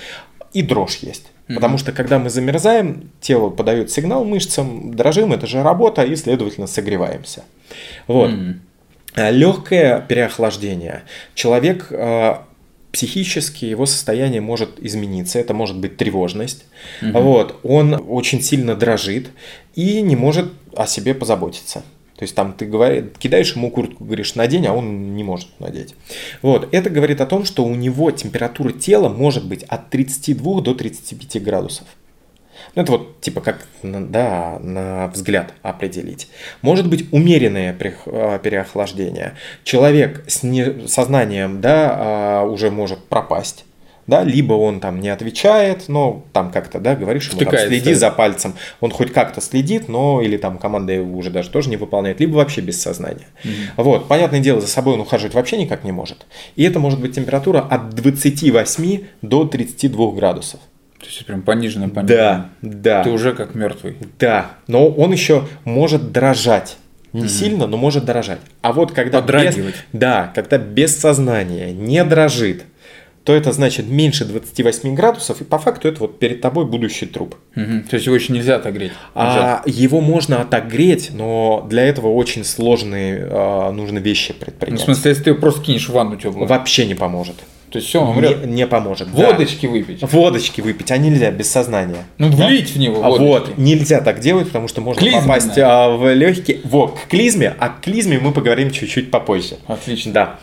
[0.54, 1.28] и дрожь есть.
[1.48, 6.68] Потому что когда мы замерзаем, тело подает сигнал мышцам, дрожим, это же работа, и, следовательно,
[6.68, 7.44] согреваемся.
[8.08, 8.32] Вот.
[9.16, 11.04] Легкое переохлаждение.
[11.36, 12.38] Человек э,
[12.94, 16.64] психически его состояние может измениться, это может быть тревожность.
[17.02, 19.32] Вот, он очень сильно дрожит
[19.76, 21.84] и не может о себе позаботиться.
[22.16, 25.96] То есть там ты говоришь, кидаешь ему куртку, говоришь, надень, а он не может надеть.
[26.44, 30.76] Вот, это говорит о том, что у него температура тела может быть от 32 до
[30.76, 31.88] 35 градусов.
[32.76, 36.30] Ну, это вот типа как да, на взгляд определить.
[36.62, 39.34] Может быть умеренное а, переохлаждение.
[39.64, 43.66] Человек с не- сознанием да, а, уже может пропасть.
[44.06, 48.12] Да, либо он там не отвечает, но там как-то, да, говоришь ему, там, следи за
[48.12, 52.20] пальцем, он хоть как-то следит, но или там команда его уже даже тоже не выполняет,
[52.20, 53.28] либо вообще без сознания.
[53.78, 56.26] Вот, понятное дело, за собой он ухаживать вообще никак не может.
[56.58, 60.60] И это может быть температура от 28 до 32 градусов.
[61.04, 62.50] То есть прям пониженно, пониженно.
[62.62, 62.70] Да,
[63.02, 63.04] да.
[63.04, 63.98] Ты уже как мертвый.
[64.20, 66.78] Да, но он еще может дрожать.
[67.12, 68.40] Не сильно, но может дрожать.
[68.62, 69.56] А вот когда без,
[69.92, 72.64] да, когда без сознания не дрожит,
[73.24, 77.36] то это значит меньше 28 градусов, и по факту это вот перед тобой будущий труп.
[77.56, 77.84] Мгм.
[77.84, 78.92] То есть его еще нельзя отогреть.
[79.16, 79.62] Нельзя.
[79.64, 84.82] А его можно отогреть, но для этого очень сложные а, нужно вещи Ну, предпринять.
[84.82, 87.36] в смысле, если ты его просто кинешь в ванну теплую, Вообще не поможет.
[87.74, 88.46] То есть все, он умрет.
[88.46, 89.12] Не, не поможет.
[89.12, 89.26] да.
[89.32, 90.04] Водочки выпить.
[90.04, 92.06] Водочки выпить, а нельзя без сознания.
[92.20, 93.28] Ну, влить в него А водочки.
[93.50, 95.28] вот, нельзя так делать, потому что можно Клизменная.
[95.28, 96.60] попасть а, в легкие.
[96.66, 99.56] Вот, к клизме, а к клизме мы поговорим чуть-чуть попозже.
[99.66, 100.14] Отлично.
[100.14, 100.40] Да.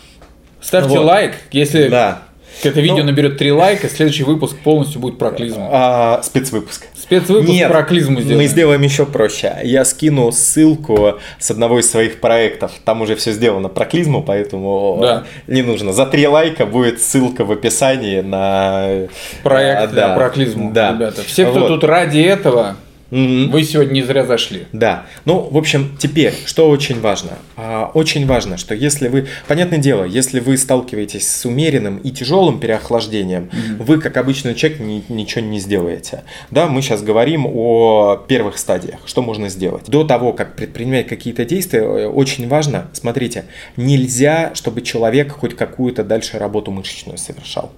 [0.61, 1.05] Ставьте Вот.
[1.07, 2.23] лайк, если Да.
[2.65, 5.69] это видео Ну- наберет 3 лайка, следующий выпуск полностью будет про клизму.
[5.73, 6.87] А, спецвыпуск.
[7.11, 8.39] Спецвыпуск Нет, про клизму сделаем.
[8.39, 9.57] мы сделаем еще проще.
[9.65, 12.71] Я скину ссылку с одного из своих проектов.
[12.85, 15.25] Там уже все сделано про клизму, поэтому Да.
[15.49, 15.93] не нужно.
[15.93, 19.09] За три лайка будет ссылка в описании на
[19.43, 20.93] Проект А, да, про клизму, Да.
[20.93, 21.23] ребята.
[21.25, 21.67] Все, кто Вот.
[21.69, 22.77] тут ради этого,
[23.11, 23.51] Мгм.
[23.51, 24.67] вы сегодня не зря зашли.
[24.73, 25.07] Да.
[25.25, 27.33] Ну, в общем, теперь, что очень важно?
[27.57, 32.61] А, Очень важно, что если вы, понятное дело, если вы сталкиваетесь с умеренным и тяжелым
[32.61, 36.23] переохлаждением, вы, как обычный человек, ни- ничего не сделаете.
[36.51, 39.87] Да, мы сейчас говорим о первых стадиях, что можно сделать.
[39.89, 43.45] До того, как предпринимать какие-то действия, э, очень важно, смотрите,
[43.77, 47.73] нельзя, чтобы человек хоть какую-то дальше работу мышечную совершал.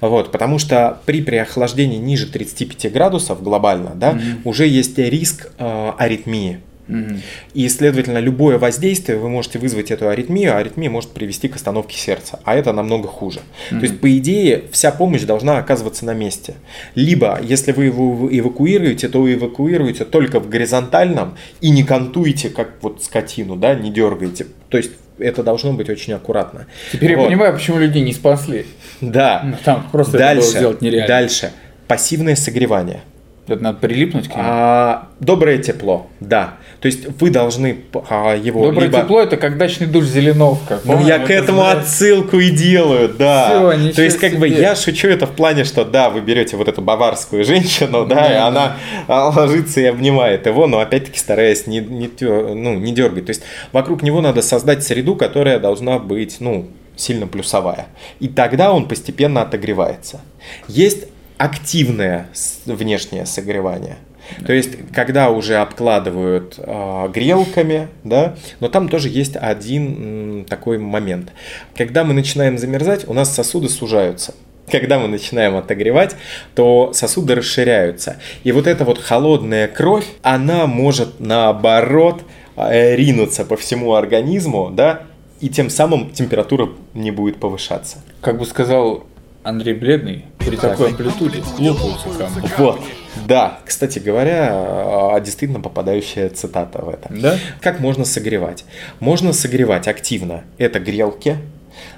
[0.00, 6.60] Вот, потому что при переохлаждении ниже 35 градусов глобально, да, уже есть риск э, аритмии.
[6.88, 7.20] Мгм.
[7.54, 11.96] И, следовательно, любое воздействие вы можете вызвать эту аритмию, а аритмия может привести к остановке
[11.96, 13.40] сердца, а это намного хуже.
[13.70, 16.54] То есть, по идее, вся помощь должна оказываться на месте.
[16.94, 23.02] Либо, если вы его эвакуируете, то эвакуируете только в горизонтальном и не кантуете, как вот
[23.02, 24.46] скотину, да, не дергаете.
[24.68, 26.66] То есть, это должно быть очень аккуратно.
[26.92, 27.26] Теперь я Вот.
[27.28, 28.66] понимаю, почему людей не спасли.
[29.00, 29.42] Да.
[29.44, 31.08] Ну, Там просто это было Дальше, сделать нереально.
[31.08, 31.52] дальше.
[31.88, 33.00] Пассивное согревание.
[33.48, 34.42] Это надо прилипнуть к нему.
[34.44, 36.54] А, доброе тепло, да.
[36.80, 39.00] То есть вы должны а, его Доброе либо...
[39.00, 40.80] тепло это как дачный душ Зеленовка.
[40.84, 41.78] Ну, я к это этому знаешь.
[41.78, 43.72] отсылку и делаю, да.
[43.76, 44.60] Ничего То есть, как бы, себе.
[44.60, 48.26] я шучу это в плане, что, да, вы берете вот эту баварскую женщину, да, Да,
[48.26, 48.46] и да.
[48.48, 53.26] она а, ложится и обнимает его, но, опять-таки, стараясь не, не, ну, не дергать.
[53.26, 57.86] То есть, вокруг него надо создать среду, которая должна быть, ну, сильно плюсовая.
[58.20, 60.20] И тогда он постепенно отогревается.
[60.66, 61.06] Есть
[61.38, 62.28] активное
[62.66, 63.96] внешнее согревание.
[64.44, 70.78] То есть, когда уже обкладывают а, грелками, да, но там тоже есть один м, такой
[70.78, 71.32] момент.
[71.76, 74.34] Когда мы начинаем замерзать, у нас сосуды сужаются.
[74.70, 76.16] Когда мы начинаем отогревать,
[76.56, 78.16] то сосуды расширяются.
[78.42, 82.22] И вот эта вот холодная кровь, она может наоборот
[82.56, 85.02] э, ринуться по всему организму, да,
[85.40, 87.98] и тем самым температура не будет повышаться.
[88.20, 89.04] Как бы сказал
[89.46, 92.50] Андрей Бледный, при такой амплитуде лопаются камни.
[92.58, 92.80] Вот.
[93.28, 97.08] Да, кстати говоря, а, действительно попадающая цитата в это.
[97.10, 97.38] Да?
[97.60, 98.64] Как можно согревать?
[98.98, 100.42] Можно согревать активно.
[100.58, 101.36] Это грелки.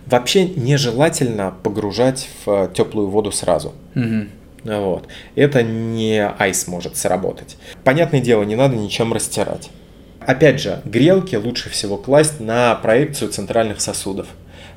[0.05, 3.73] Вообще нежелательно погружать в теплую воду сразу.
[3.95, 4.29] Мгм.
[4.65, 5.09] Вот.
[5.35, 7.57] Это не айс может сработать.
[7.83, 9.71] Понятное дело, не надо ничем растирать.
[10.21, 14.27] Опять же, грелки лучше всего класть на проекцию центральных сосудов.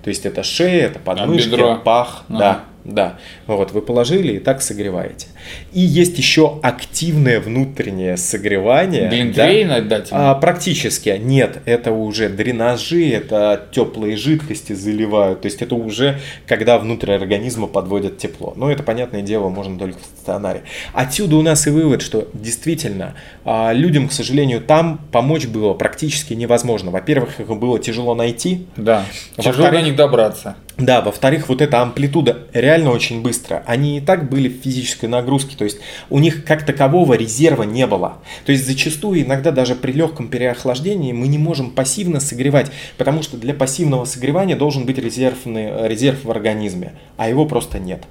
[0.03, 1.79] То есть это шея, это подмышки, бедро.
[1.83, 2.39] пах, Ага.
[2.39, 3.17] да, да.
[3.47, 5.27] Вот вы положили и так согреваете.
[5.73, 9.03] И есть еще активное внутреннее согревание.
[9.03, 9.09] да.
[9.09, 10.07] Глинтвейн отдать?
[10.11, 16.77] А, практически нет, это уже дренажи, это теплые жидкости заливают, то есть это уже когда
[16.77, 18.53] внутрь организма подводят тепло.
[18.55, 20.63] Но это, понятное дело, можно только в стационаре.
[20.93, 26.33] Отсюда у нас и вывод, что действительно а, людям, к сожалению, там помочь было практически
[26.33, 26.91] невозможно.
[26.91, 29.05] Во-первых, их было тяжело найти, Да.
[29.37, 30.55] Тяжело до них добраться.
[30.77, 33.63] да, во-вторых, вот эта амплитуда реально очень быстро.
[33.65, 37.87] Они и так были в физической нагрузке, то есть у них как такового резерва не
[37.87, 38.17] было.
[38.45, 43.37] То есть зачастую иногда даже при легком переохлаждении мы не можем пассивно согревать, потому что
[43.37, 48.03] для пассивного согревания должен быть резервный, резерв в организме, а его просто нет.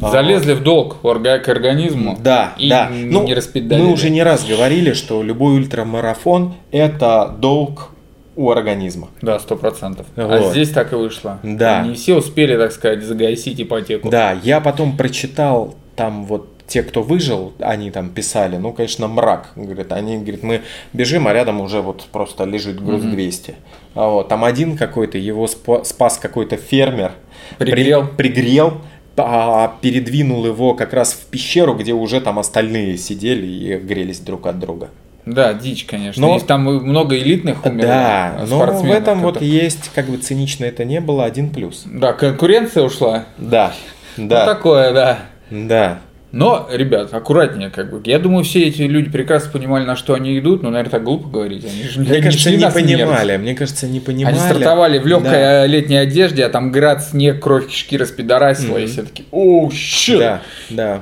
[0.00, 2.16] А, Залезли в долг к организму.
[2.20, 2.88] Да, и да.
[2.88, 3.84] не Ну, распидалили.
[3.84, 7.90] мы уже не раз говорили, что любой ультрамарафон– это долг
[8.36, 9.08] у организма.
[9.20, 10.06] Да, сто процентов.
[10.14, 10.52] А Вот.
[10.52, 11.40] здесь так и вышло.
[11.42, 11.82] Да.
[11.82, 14.08] Не все успели, так сказать, загасить ипотеку.
[14.08, 19.50] Да, я потом прочитал там вот те, кто выжил, они там писали, ну, конечно, мрак.
[19.56, 20.60] Говорят, они, говорит, мы
[20.92, 23.54] бежим, а рядом уже вот просто лежит груз 200.
[23.94, 27.12] А вот, там один какой-то, его спа- спас какой-то фермер.
[27.58, 28.06] Пригрел.
[28.06, 28.74] При- пригрел,
[29.16, 34.46] а, передвинул его как раз в пещеру, где уже там остальные сидели и грелись друг
[34.46, 34.88] от друга.
[35.24, 36.26] Да, дичь, конечно.
[36.26, 37.82] Но- там много элитных умерло.
[37.88, 41.82] да, а, но в этом вот есть, как бы цинично это не было, один плюс.
[41.86, 43.24] Да, конкуренция ушла.
[43.38, 43.72] Да,
[44.16, 45.18] Ну, да, такое, да.
[45.50, 46.00] Да.
[46.30, 48.02] Но, ребят, аккуратнее, как бы.
[48.04, 51.26] Я думаю, все эти люди прекрасно понимали, на что они идут, но, наверное, так глупо
[51.28, 51.64] говорить.
[51.64, 52.74] Они же Мне они кажется, не смерть.
[52.74, 53.36] понимали.
[53.38, 54.34] Мне кажется, не понимали.
[54.34, 55.66] Они стартовали в легкой Да.
[55.66, 58.90] летней одежде, а там град, снег, кровь, кишки распидорасило, и Мгм.
[58.92, 60.18] все таки о, щит!
[60.18, 61.00] Да, да.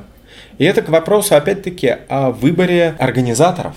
[0.59, 3.75] И это к вопросу, опять-таки, о выборе организаторов.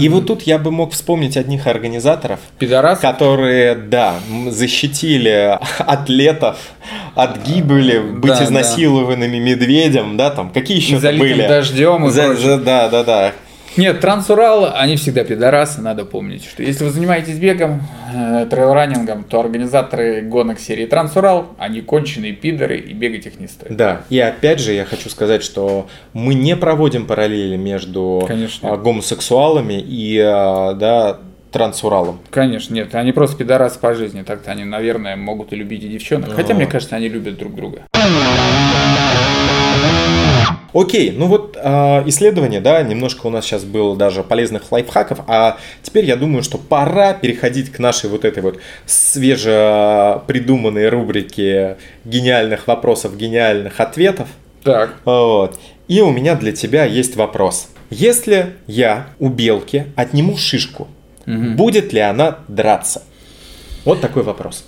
[0.00, 3.00] И вот тут я бы мог вспомнить одних организаторов, Пидорас?
[3.00, 4.14] которые, да,
[4.48, 6.56] защитили атлетов
[7.16, 8.44] от гибели, быть да.
[8.44, 11.46] изнасилованными медведем, да, там, какие еще были?
[11.46, 13.32] дождем и За- за- да, да, да.
[13.76, 17.82] Нет, Трансурал, они всегда пидорасы, надо помнить, что если вы занимаетесь бегом,
[18.14, 23.76] э, трейл-раннингом, то организаторы гонок серии Трансурал, они конченые пидоры и бегать их не стоит.
[23.76, 28.72] Да, и опять же я хочу сказать, что мы не проводим параллели между Конечно.
[28.72, 31.18] а, гомосексуалами и а, да,
[31.50, 32.20] трансуралом.
[32.30, 36.30] Конечно, нет, они просто пидорасы по жизни, так-то они, наверное, могут и любить и девчонок,
[36.32, 36.54] хотя, Ага.
[36.54, 37.82] мне кажется, они любят друг друга.
[40.74, 45.58] Окей, ну вот а, исследование, да, немножко у нас сейчас было даже полезных лайфхаков, а
[45.82, 53.16] теперь я думаю, что пора переходить к нашей вот этой вот свежепридуманной рубрике гениальных вопросов,
[53.16, 54.26] гениальных ответов.
[54.64, 55.60] Так, Вот.
[55.86, 57.68] И у меня для тебя есть вопрос.
[57.90, 60.88] Если я у белки отниму шишку,
[61.24, 63.04] будет ли она драться?
[63.84, 64.64] Вот такой вопрос.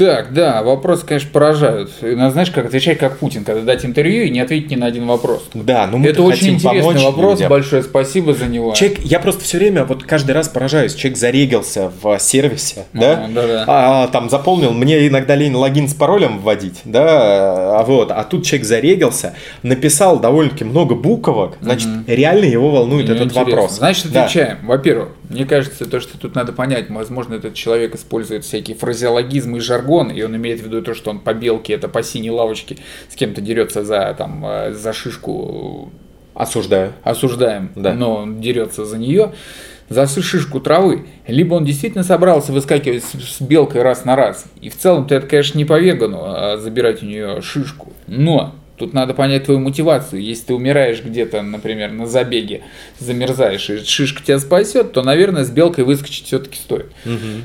[0.00, 1.90] Так, да, вопросы, конечно, поражают.
[2.00, 5.06] Ну, знаешь, как отвечать как Путин, когда дать интервью и не ответить ни на один
[5.06, 5.50] вопрос.
[5.52, 7.50] Да, ну мы Это очень хотим интересный помочь вопрос, людям.
[7.50, 8.72] большое спасибо за него.
[8.72, 13.28] Человек, я просто все время, вот каждый раз поражаюсь, человек зарегался в сервисе, да, Ага,
[13.34, 13.64] да-да.
[13.66, 18.46] а, там заполнил, мне иногда лень логин с паролем вводить, да, а вот, а тут
[18.46, 23.50] человек зарегался, написал довольно-таки много буквок, значит, реально его волнует Мне этот интересно.
[23.52, 23.72] вопрос.
[23.76, 24.24] Значит, Да.
[24.24, 24.60] отвечаем.
[24.62, 29.60] Во-первых, мне кажется, то, что тут надо понять, возможно, этот человек использует всякие фразеологизмы и
[29.60, 32.76] жаргон, и он имеет в виду то, что он по белке, это по синей лавочке
[33.08, 35.90] с кем-то дерется за, там, э, за шишку,
[36.34, 36.92] Осуждаю.
[37.02, 37.92] осуждаем, Да.
[37.94, 39.32] но он дерется за нее,
[39.88, 41.06] за шишку травы.
[41.26, 44.44] Либо он действительно собрался выскакивать с, с белкой раз на раз.
[44.60, 47.92] И в целом-то это, конечно, не по вегану, а забирать у нее шишку.
[48.06, 50.22] Но тут надо понять твою мотивацию.
[50.22, 52.62] Если ты умираешь где-то, например, на забеге,
[52.98, 56.86] замерзаешь, и шишка тебя спасет, то, наверное, с белкой выскочить все-таки стоит.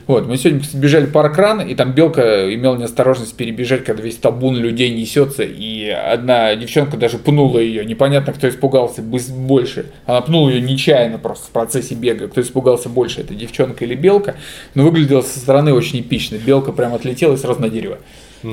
[0.07, 4.91] Вот, мы сегодня бежали паркран, и там белка имела неосторожность перебежать, когда весь табун людей
[4.91, 7.85] несется, и одна девчонка даже пнула ее.
[7.85, 9.87] Непонятно, кто испугался больше.
[10.05, 12.29] Она пнула ее нечаянно просто в процессе бега.
[12.29, 14.35] Кто испугался больше, это девчонка или белка.
[14.73, 16.37] Но выглядело со стороны очень эпично.
[16.37, 17.99] Белка прям отлетела и сразу на дерево.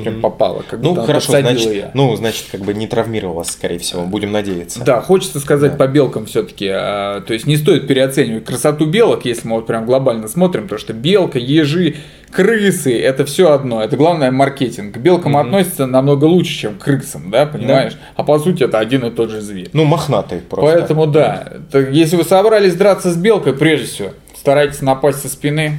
[0.01, 1.85] Прям попала, как Ну, хорошо, значит, её.
[1.93, 4.83] ну, значит, как бы не травмировалась, скорее всего, будем надеяться.
[4.83, 6.67] Да, хочется сказать по белкам все-таки.
[6.67, 10.93] то есть не стоит переоценивать красоту белок, если мы вот прям глобально смотрим, потому что
[10.93, 11.95] белка, ежи,
[12.31, 13.83] крысы это все одно.
[13.83, 14.95] Это главное маркетинг.
[14.95, 17.93] К белкам относятся намного лучше, чем к крысам, да, понимаешь?
[18.15, 19.69] А по сути это один и тот же зверь.
[19.73, 20.77] Ну, мохнатый просто.
[20.77, 25.77] Поэтому да, так если вы собрались драться с белкой, прежде всего, старайтесь напасть со спины,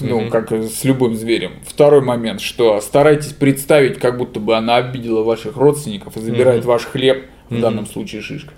[0.00, 1.52] ну, как и с любым зверем.
[1.66, 6.84] Второй момент, что старайтесь представить, как будто бы она обидела ваших родственников и забирает ваш
[6.84, 8.52] хлеб, в данном случае шишка.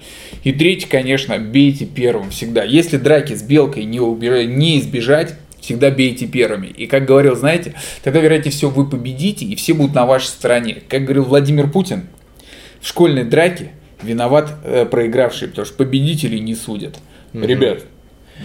[0.44, 2.64] И третий, конечно, бейте первым всегда.
[2.64, 6.68] Если драки с белкой не, убира- не избежать, всегда бейте первыми.
[6.68, 10.82] И как говорил, знаете, тогда, вероятнее всего, вы победите, и все будут на вашей стороне.
[10.88, 12.06] Как говорил Владимир Путин,
[12.80, 13.72] в школьной драке
[14.02, 16.98] виноват э, проигравший, потому что победителей не судят.
[17.34, 17.84] Ребят,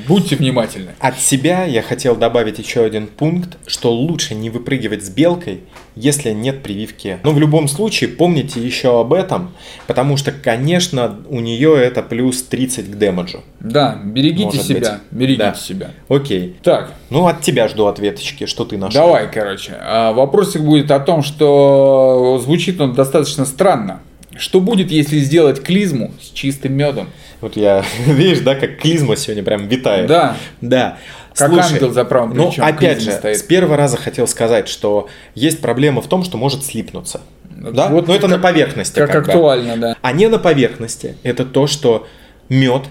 [0.07, 0.91] будьте внимательны.
[0.99, 5.61] От себя я хотел добавить еще один пункт, что лучше не выпрыгивать с белкой,
[5.95, 7.19] если нет прививки.
[7.23, 9.51] Но в любом случае помните еще об этом,
[9.87, 13.43] потому что, конечно, у нее это плюс 30 к дэмэджу.
[13.59, 15.19] Да, берегите Может себя, быть.
[15.19, 15.53] берегите Да.
[15.55, 15.91] себя.
[16.09, 16.55] Окей.
[16.63, 19.01] Так, Ну, от тебя жду ответочки, что ты нашел.
[19.05, 19.73] давай, короче.
[19.79, 24.01] А, Вопросик будет о том, что звучит он достаточно странно.
[24.37, 27.09] Что будет, если сделать клизму с чистым медом?
[27.41, 30.07] Вот я, видишь, да, как клизма сегодня прям витает.
[30.07, 30.97] Да, Да.
[31.35, 33.37] Как Слушай, ангел за правым Ну, опять же, стоит.
[33.37, 37.21] с первого раза хотел сказать, что есть проблема в том, что может слипнуться.
[37.49, 37.87] Да?
[37.89, 38.99] Вот Но это как- на поверхности.
[38.99, 39.97] как как актуально, да.
[40.03, 41.17] А не на поверхности.
[41.23, 42.07] Это то, что
[42.49, 42.83] мед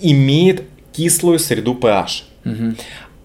[0.00, 2.22] имеет кислую среду pH.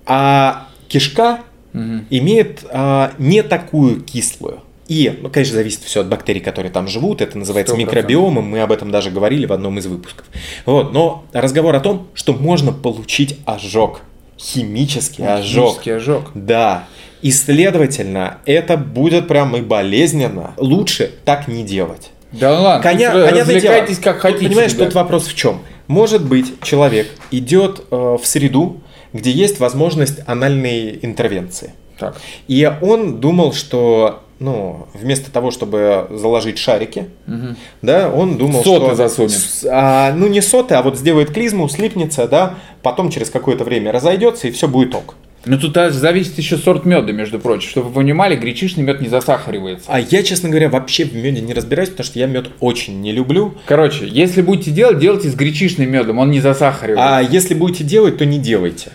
[0.05, 1.39] А кишка
[1.73, 4.61] имеет а, не такую кислую.
[4.87, 7.21] И, ну, конечно, зависит все от бактерий, которые там живут.
[7.21, 7.77] Это называется 100%.
[7.77, 8.45] микробиомом.
[8.45, 10.25] Мы об этом даже говорили в одном из выпусков.
[10.65, 14.01] Вот, но разговор о том, что можно получить ожог.
[14.37, 15.75] Химический ожог.
[15.75, 16.31] Химический ожог.
[16.33, 16.85] Да.
[17.21, 20.53] И, следовательно, это будет прям и болезненно.
[20.57, 22.11] Лучше так не делать.
[22.33, 24.39] Да ладно, Коня, развлекайтесь дело, как хотите.
[24.39, 24.87] Тут, понимаешь, ребят.
[24.87, 25.61] тут вопрос в чем?
[25.87, 28.81] Может быть, человек идет э, в среду,
[29.13, 31.73] где есть возможность анальной интервенции.
[31.99, 32.17] Так.
[32.47, 37.07] И он думал, что ну, вместо того, чтобы заложить шарики,
[37.81, 38.95] да, он думал, Соты что...
[38.95, 39.41] засунет.
[39.71, 44.49] а, ну, не соты, а вот сделает клизму, слипнется, да, потом через какое-то время разойдется,
[44.49, 45.15] и все будет ок.
[45.45, 47.69] Ну тут зависит еще сорт меда, между прочим.
[47.69, 49.87] Чтобы вы понимали, гречишный мед не засахаривается.
[49.89, 53.11] А я, честно говоря, вообще в меде не разбираюсь, потому что я мед очень не
[53.11, 53.55] люблю.
[53.65, 57.17] Короче, если будете делать, делайте с гречишным медом, он не засахаривается.
[57.17, 58.91] А если будете делать, то не делайте.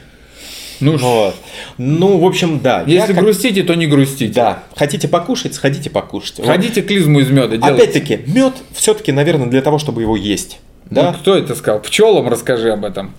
[0.80, 1.34] Ну, Вот.
[1.76, 2.84] Ну, в общем, да.
[2.86, 4.32] я если как- грустите, то не грустите.
[4.34, 4.62] Да.
[4.76, 6.42] Хотите покушать, сходите покушайте.
[6.42, 6.50] Вот.
[6.50, 7.82] Ходите клизму из меда делайте.
[7.82, 10.58] Опять-таки, мед все-таки, наверное, для того, чтобы его есть.
[10.90, 11.12] Ну, Да?
[11.12, 11.80] кто это сказал?
[11.80, 13.12] Пчелам расскажи об этом.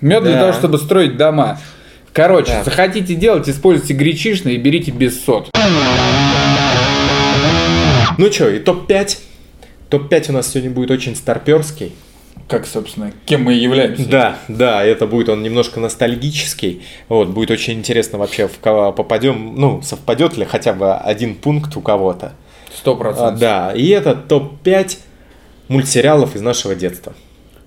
[0.00, 0.40] Мед для Да.
[0.40, 1.60] того, чтобы строить дома.
[2.12, 2.64] Короче, Да.
[2.64, 5.48] захотите делать, используйте гречишный и берите без сот.
[8.18, 9.18] Ну что, и топ-5.
[9.88, 11.92] Топ-5 у нас сегодня будет очень старперский.
[12.48, 14.06] Как, собственно, кем мы и являемся.
[14.08, 16.82] Да, да, это будет он немножко ностальгический.
[17.08, 21.76] Вот, будет очень интересно вообще, в кого попадем, ну, совпадет ли хотя бы один пункт
[21.76, 22.32] у кого-то.
[22.74, 23.38] Сто А, процентов.
[23.38, 24.98] да, и это топ-5
[25.68, 27.14] мультсериалов из нашего детства.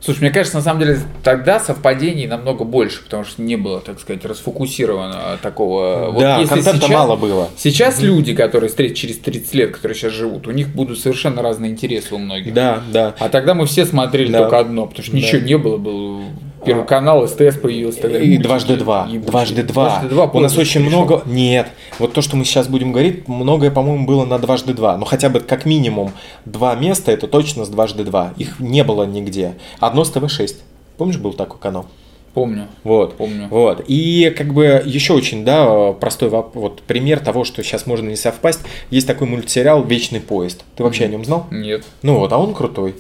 [0.05, 3.99] Слушай, мне кажется, на самом деле тогда совпадений намного больше, потому что не было, так
[3.99, 6.11] сказать, расфокусировано такого.
[6.11, 7.49] Вот да, если контента сейчас- мало было.
[7.57, 11.71] Сейчас люди, которые встретят через 30 лет, которые сейчас живут, у них будут совершенно разные
[11.71, 12.53] интересы у многих.
[12.53, 13.15] Да, да.
[13.17, 14.41] А тогда мы все смотрели Да.
[14.43, 15.17] только одно, потому что Да.
[15.17, 16.21] ничего не было, был
[16.65, 18.01] Первый канал, СТС появился.
[18.01, 18.23] далее.
[18.23, 19.07] И дважды два.
[19.07, 20.03] Дважды два.
[20.33, 20.99] У нас очень пришел.
[20.99, 21.21] много.
[21.25, 21.67] Нет.
[21.99, 24.97] Вот то, что мы сейчас будем говорить, многое, по-моему, было на дважды два.
[24.97, 26.11] Ну, хотя бы как минимум
[26.45, 28.33] два места, это точно с дважды два.
[28.37, 29.53] Их не было нигде.
[29.79, 30.55] Одно с ТВ-6.
[30.97, 31.85] Помнишь, был такой канал?
[32.33, 32.67] Помню.
[32.83, 33.15] Вот.
[33.15, 33.47] Помню.
[33.49, 33.85] Вот.
[33.87, 38.59] И как бы еще очень, да, простой вот пример того, что сейчас можно не совпасть.
[38.89, 40.65] Есть такой мультсериал «Вечный поезд».
[40.75, 41.47] Ты вообще о нем знал?
[41.49, 41.85] Нет.
[42.01, 42.95] Ну вот, а он крутой.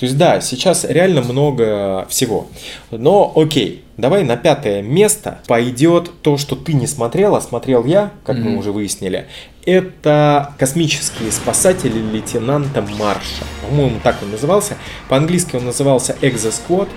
[0.00, 2.46] То есть, да, сейчас реально много всего.
[2.90, 8.10] Но окей, давай на пятое место пойдет то, что ты не смотрел, а смотрел я,
[8.24, 8.58] как мы Мгм.
[8.58, 9.26] уже выяснили.
[9.66, 13.44] Это космические спасатели лейтенанта Марша.
[13.68, 14.74] По-моему, так он назывался.
[15.08, 16.88] По-английски он назывался Exosquad.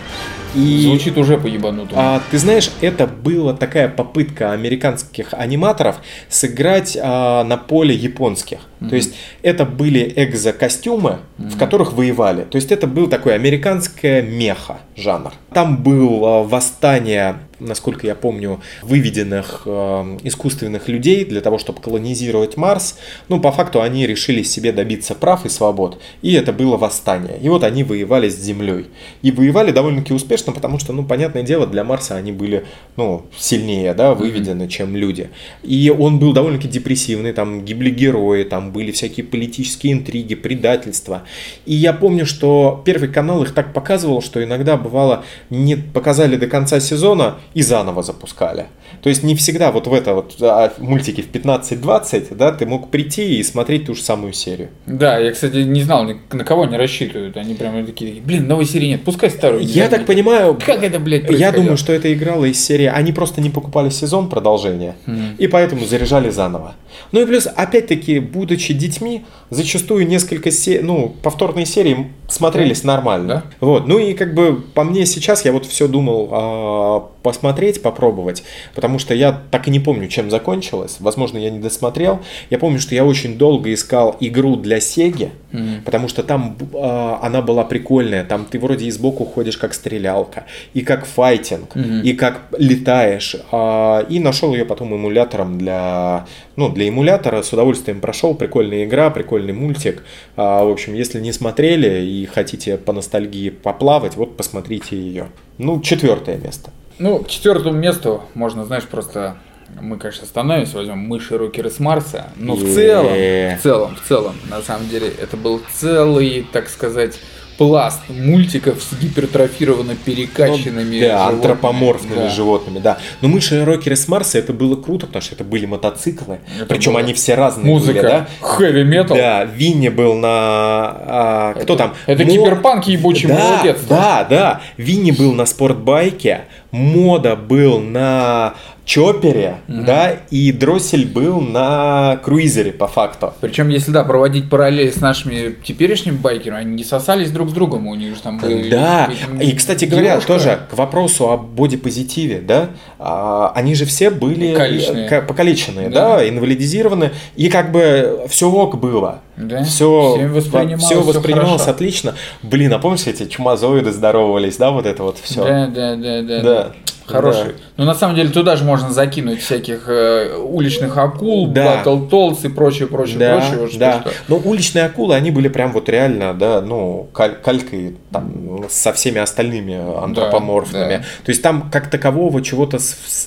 [0.55, 1.99] И Звучит уже по ебанутому.
[1.99, 5.95] а, ты знаешь, это была такая попытка американских аниматоров
[6.29, 8.59] сыграть а, на поле японских.
[8.89, 12.43] То есть это были экзокостюмы, в которых воевали.
[12.43, 15.31] То есть это был такой американская меха жанр.
[15.53, 21.81] Там был а, восстание, создания насколько я помню, выведенных а, искусственных людей для того, чтобы
[21.81, 22.97] колонизировать Марс.
[23.29, 25.99] Ну, по факту они решили себе добиться прав и свобод.
[26.21, 27.37] И это было восстание.
[27.41, 28.87] И вот они воевали с Землей.
[29.21, 33.93] И воевали довольно-таки успешно, потому что, ну, понятное дело, для Марса они были, ну, сильнее,
[33.93, 35.29] да, выведены, чем люди.
[35.63, 41.23] И он был довольно-таки депрессивный, там гибли герои, там были всякие политические интриги, предательства.
[41.65, 46.47] И я помню, что Первый канал их так показывал, что иногда бывало не показали до
[46.47, 48.67] конца сезона и заново запускали.
[49.01, 52.89] То есть не всегда вот в это вот а, мультики в 15-20, да, ты мог
[52.89, 54.69] прийти и смотреть ту же самую серию.
[54.85, 57.37] Да, я, кстати, не знал, на кого они рассчитывают.
[57.37, 59.63] Они прямо такие, блин, новой серии нет, пускай старую.
[59.63, 61.63] Я так понимаю, Как это, блядь, Я происходило?
[61.63, 62.85] думаю, что это играло из серии.
[62.85, 64.95] Они просто не покупали сезон продолжения.
[65.05, 65.35] Мгм.
[65.37, 66.75] И поэтому заряжали заново.
[67.11, 70.81] Ну и плюс, опять-таки, будучи детьми, зачастую несколько се...
[70.81, 73.43] ну, повторные серии смотрелись нормально.
[73.59, 73.65] Да.
[73.67, 73.87] Вот.
[73.87, 76.99] Ну и как бы по мне сейчас я вот все думал а,
[77.43, 80.95] посмотреть, попробовать, потому что я так и не помню, чем закончилось.
[81.01, 82.19] Возможно, я не досмотрел.
[82.49, 85.81] Я помню, что я очень долго искал игру для Сеги, Мгм.
[85.83, 88.23] потому что там а, она была прикольная.
[88.23, 92.01] Там ты вроде и сбоку ходишь как стрелялка, и как файтинг, Мгм.
[92.01, 93.35] и как летаешь.
[93.51, 96.25] А, и нашел ее потом эмулятором для,
[96.55, 97.41] ну, для эмулятора.
[97.41, 98.35] С удовольствием прошел.
[98.35, 100.03] Прикольная игра, прикольный мультик.
[100.37, 105.25] А, в общем, если не смотрели и хотите по ностальгии поплавать, вот посмотрите ее.
[105.57, 106.71] Ну, четвертое место.
[106.99, 109.37] Ну, к четвертому месту можно, знаешь, просто
[109.81, 113.13] мы, конечно, остановимся, возьмем мыши рокеры с Марса, но в целом,
[113.57, 117.19] в целом, в целом, на самом деле, это был целый, так сказать,
[117.57, 121.35] пласт мультиков с гипертрофированно перекачанными Ну, да, животными.
[121.35, 122.29] антропоморфными Да.
[122.29, 122.97] животными, да.
[123.21, 126.39] Но мыши и рокеры с Марса это было круто, потому что это были мотоциклы.
[126.57, 127.01] Это Причем было.
[127.01, 128.27] они все разные Музыка, были, да?
[128.41, 129.17] хэви метал.
[129.17, 130.29] Да, Винни был на...
[130.29, 131.93] а, кто там?
[132.05, 133.77] Это Мо- киберпанк ебучий да, молодец.
[133.87, 134.61] Да, да.
[134.77, 138.55] Винни был на спортбайке, Мода был на
[138.85, 143.33] чопере, да, и Дроссель был на круизере по факту.
[143.39, 147.87] Причем, если да, проводить параллели с нашими теперешними байкерами, они не сосались друг с другом,
[147.87, 148.69] у них же там были...
[148.69, 149.09] Да,
[149.39, 150.27] и, кстати говоря, девушка.
[150.33, 152.69] тоже к вопросу о бодипозитиве, да,
[152.99, 155.07] а, они же все были Покалеченные.
[155.09, 156.17] э, покалеченные, Да.
[156.17, 159.21] да, инвалидизированы, и как бы все ок было.
[159.35, 162.13] Да, Все, всем воспринималось, все воспринималось отлично.
[162.43, 165.43] Блин, а помнишь, эти чумазоиды здоровались, да, вот это вот все.
[165.43, 166.41] Да, да, да, да.
[166.41, 166.71] Да.
[167.05, 167.43] Хороший.
[167.47, 167.53] Да.
[167.77, 171.77] Но на самом деле туда же можно закинуть всяких э, уличных акул, Да.
[171.77, 173.57] батл толс и прочее, прочее, Да, прочее.
[173.59, 174.01] Вот да.
[174.01, 174.11] что.
[174.27, 179.19] Но уличные акулы, они были прям вот реально, да, ну, каль- калькой там, со всеми
[179.19, 180.97] остальными антропоморфными.
[180.97, 180.99] да.
[180.99, 182.77] То есть там как такового чего-то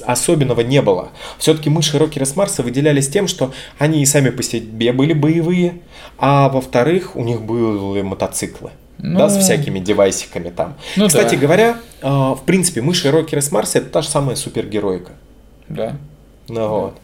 [0.06, 1.08] особенного не было.
[1.38, 5.80] Все-таки мыши Рокера с Марса выделялись тем, что они и сами по себе были боевые,
[6.18, 8.70] а во-вторых, у них были мотоциклы.
[8.98, 9.40] Да, с Ну.
[9.40, 10.74] всякими девайсиками там.
[10.96, 11.40] Ну Кстати да.
[11.40, 15.12] говоря, э, в принципе, мыши Рокера с Марса это та же самая супергеройка.
[15.68, 15.96] Да.
[16.48, 16.94] Ну, вот.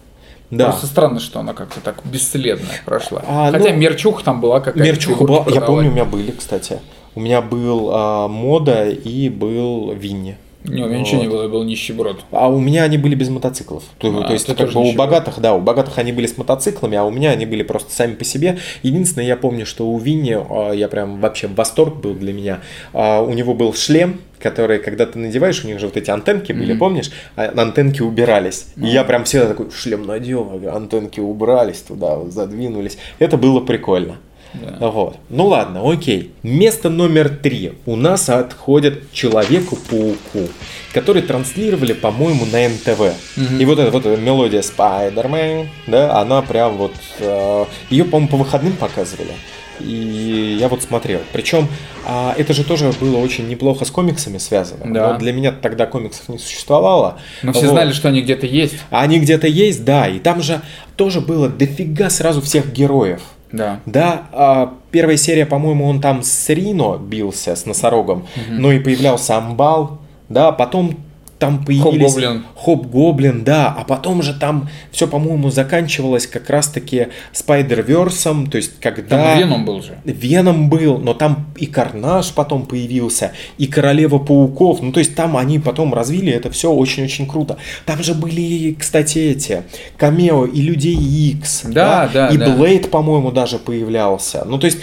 [0.51, 0.67] Да.
[0.71, 3.23] Просто странно, что она как-то так бесследно прошла.
[3.27, 4.81] А, Хотя ну, мерчуха там была какая-то.
[4.87, 5.67] Мерчуха была, я продавали.
[5.67, 6.81] помню, у меня были, кстати.
[7.15, 10.37] У меня был а, Мода и был Винни.
[10.65, 12.25] Не, у меня ничего не было, я был нищеброд.
[12.31, 13.83] А у меня они были без мотоциклов.
[13.99, 16.97] То, А, то есть, как бы у богатых, да, у богатых они были с мотоциклами,
[16.97, 18.59] а у меня они были просто сами по себе.
[18.83, 22.61] Единственное, я помню, что у Винни, а, я прям вообще восторг был для меня.
[22.93, 26.53] А, У него был шлем, который, когда ты надеваешь, у них же вот эти антенки
[26.53, 27.11] были, помнишь?
[27.37, 28.67] А антенки убирались.
[28.77, 32.99] И я прям всегда такой, шлем надел, антенки убрались туда, вот, задвинулись.
[33.19, 34.17] Это было прикольно.
[34.55, 34.89] Да.
[34.89, 35.17] Вот.
[35.29, 36.33] Ну ладно, окей.
[36.43, 37.73] Место номер три.
[37.87, 40.49] У нас отходит Человеку-пауку,
[40.93, 43.15] который транслировали, по-моему, на НТВ.
[43.59, 46.93] И вот эта вот мелодия Spider-Man, да, она прям вот...
[47.19, 49.33] э, ее, по-моему, по выходным показывали.
[49.81, 51.21] И я вот смотрел.
[51.33, 51.67] Причем
[52.07, 54.93] а, это же тоже было очень неплохо с комиксами связано.
[54.93, 55.13] Да.
[55.13, 57.19] Но для меня тогда комиксов не существовало.
[57.43, 57.73] Но все Вот.
[57.73, 58.75] знали, что они где-то есть.
[58.91, 60.07] Они где-то есть, да.
[60.09, 60.61] И там же
[60.97, 63.23] тоже было дофига сразу всех героев.
[63.53, 63.81] Да.
[63.87, 69.37] Да, а, первая серия, по-моему, он там с Рино бился, с носорогом, но и появлялся
[69.37, 69.99] Амбал,
[70.29, 70.97] да, потом
[71.43, 72.15] там появились...
[72.55, 79.35] Хоп-гоблин, да, а потом же там все, по-моему, заканчивалось как раз-таки Спайдер-версом, то есть когда...
[79.35, 79.99] Там Веном был же.
[80.05, 84.83] Веном был, но там и Карнаж потом появился, и Королева Пауков.
[84.83, 87.57] Ну, то есть там они потом развили это все очень-очень круто.
[87.87, 89.65] Там же были, кстати, эти
[89.97, 91.63] камео и Людей Икс.
[91.65, 92.51] Да, да, И да.
[92.51, 94.45] Блейд, по-моему, даже появлялся.
[94.47, 94.79] Ну, то есть,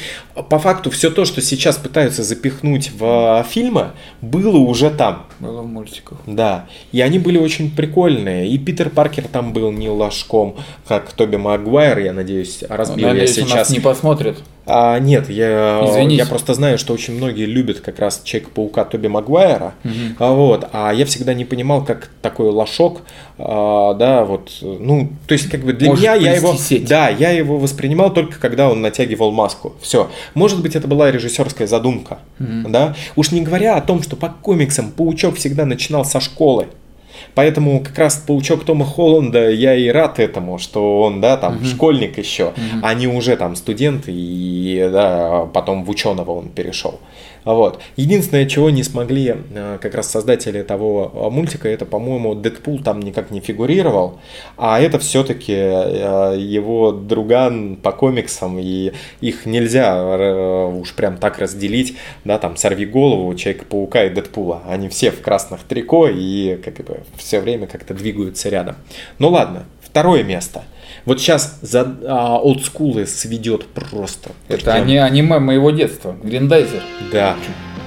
[0.49, 5.27] по факту, все то, что сейчас пытаются запихнуть в фильмы, было уже там.
[5.39, 6.17] Было в мультиках.
[6.25, 8.49] Да, и они были очень прикольные.
[8.49, 10.55] И Питер Паркер там был не ложком,
[10.87, 13.55] как Тоби Магуайр, я надеюсь, разбил Надеюсь, я сейчас.
[13.55, 14.37] нас не посмотрят.
[14.71, 19.73] А, нет, я, я просто знаю, что очень многие любят как раз Человека-паука Тоби Магуайра.
[20.19, 23.01] А, вот, а я всегда не понимал, как такой лошок,
[23.39, 26.85] а, да, вот, ну, то есть, как бы для Может меня я его, сеть.
[26.87, 29.75] да, я его воспринимал только когда он натягивал маску.
[29.81, 30.11] Все.
[30.35, 32.95] Может быть, это была режиссерская задумка, да.
[33.15, 36.67] Уж не говоря о том, что по комиксам Паучок всегда начинал со школы.
[37.35, 42.17] Поэтому как раз паучок Тома Холланда, я и рад этому, что он, да, там, школьник
[42.17, 46.99] еще, а не уже там студент, и да, потом в ученого он перешел.
[47.45, 47.81] Вот.
[47.95, 52.99] Единственное, чего не смогли э, как раз создатели того э, мультика, это, по-моему, Дэдпул там
[52.99, 54.19] никак не фигурировал,
[54.57, 61.97] а это все-таки его друган по комиксам, и их нельзя э, уж прям так разделить,
[62.23, 64.63] да, там, сорви голову, Человека-паука и Дэдпула.
[64.67, 68.75] Они все в красных трико и как бы все время как-то двигаются рядом.
[69.17, 70.63] Ну ладно, второе место.
[71.05, 74.31] Вот сейчас за а, олдскулы сведет просто.
[74.47, 76.15] Это Прям, они, аниме моего детства.
[76.23, 76.81] Гриндайзер.
[77.11, 77.35] Да,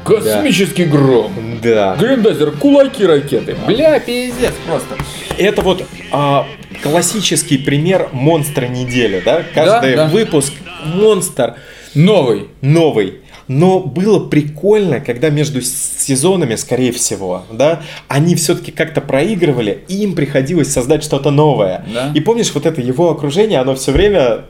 [0.04, 1.32] Космический гром.
[1.62, 1.96] да.
[1.96, 3.56] Гриндайзер, кулаки, ракеты.
[3.66, 4.96] Бля, пиздец просто.
[5.38, 6.46] Это вот а,
[6.82, 9.44] классический пример монстра недели, да?
[9.54, 10.06] Каждый да.
[10.08, 10.52] выпуск
[10.84, 11.54] монстр
[11.94, 12.48] Новый.
[12.60, 13.21] новый.
[13.54, 20.14] Но было прикольно, когда между сезонами, скорее всего, да, они все-таки как-то проигрывали, и им
[20.14, 21.84] приходилось создать что-то новое.
[21.92, 22.10] Да.
[22.14, 24.46] И помнишь, вот это его окружение, оно все время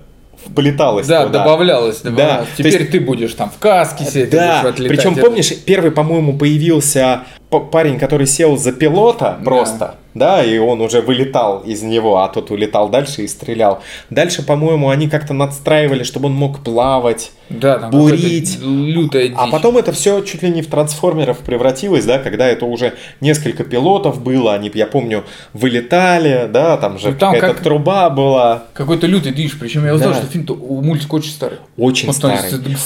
[0.46, 1.40] вплеталось Да, туда.
[1.40, 2.48] добавлялось, добавлялось.
[2.56, 4.96] то Теперь есть- ты будешь там в каске сидеть, ты Да, будешь отлетать.
[4.96, 7.22] причем помнишь, первый, по-моему, появился
[7.60, 12.50] парень, который сел за пилота просто, да, и он уже вылетал из него, а тот
[12.50, 13.80] улетал дальше и стрелял.
[14.10, 18.58] Дальше, по-моему, они как-то надстраивали, чтобы он мог плавать, Да, там бурить.
[18.60, 19.36] лютая дичь.
[19.38, 23.64] А потом это все чуть ли не в трансформеров превратилось, да, когда это уже несколько
[23.64, 25.24] пилотов было, они, я помню,
[25.54, 28.64] вылетали, да, там же Ну, там какая-то как- труба была.
[28.74, 29.58] Какой-то лютый дичь.
[29.58, 30.16] Причем я узнал, Да.
[30.18, 30.46] что фильм
[30.82, 31.58] мультик очень старый.
[31.76, 32.38] Очень он старый.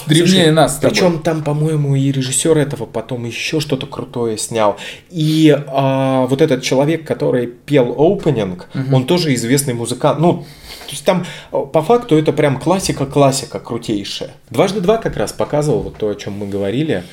[0.07, 0.91] древнее нас с тобой.
[0.91, 4.56] Причем там, по-моему, и режиссер этого потом еще что-то крутое снял.
[5.11, 10.19] И а, вот этот человек, который пел опенинг, он тоже известный музыкант.
[10.21, 10.45] Ну,
[10.87, 14.31] то есть там а, по факту это прям классика-классика крутейшая.
[14.51, 17.05] Дважды два как раз показывал вот то, о чем мы говорили.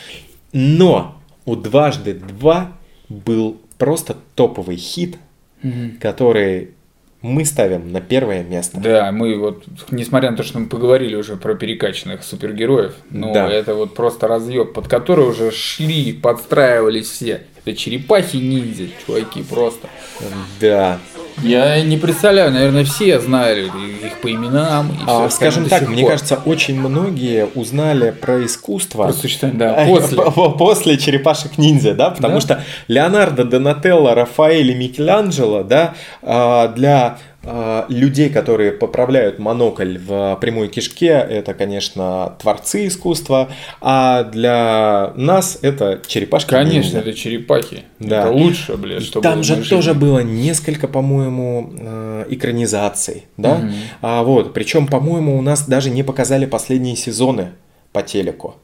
[0.51, 2.71] Но у дважды два
[3.09, 5.17] был просто топовый хит,
[5.99, 6.71] который
[7.23, 8.79] мы ставим на первое место.
[8.79, 13.49] Да, мы вот, несмотря на то, что мы поговорили уже про перекачанных супергероев, но Да.
[13.49, 17.43] это вот просто разъеб, под который уже шли, подстраивались все.
[17.63, 19.87] Это черепахи-ниндзя, чуваки, просто.
[20.59, 20.99] Да.
[21.41, 23.65] Я не представляю, наверное, все знали
[24.05, 24.89] их по именам.
[24.91, 29.03] И А, всё скажем так, мне кажется, очень многие узнали про искусство.
[29.05, 30.17] Про существование, да, после.
[30.17, 32.41] по- по- после черепашек ниндзя, да, потому Да.
[32.41, 37.17] что Леонардо, Донателло, Рафаэль и Микеланджело, да, а, для
[37.89, 43.49] людей, которые поправляют монокль в прямой кишке, это, конечно, творцы искусства,
[43.81, 46.99] а для нас это черепашки Конечно, ниндзя.
[46.99, 47.83] это черепахи.
[47.99, 48.21] Да.
[48.21, 49.99] Это лучше, блядь, что там же тоже жизни.
[49.99, 53.55] было несколько, по-моему, э, экранизаций, да?
[53.55, 53.73] Мгм.
[54.01, 57.49] А вот, причем, по-моему, у нас даже не показали последние сезоны
[57.91, 58.55] по телеку.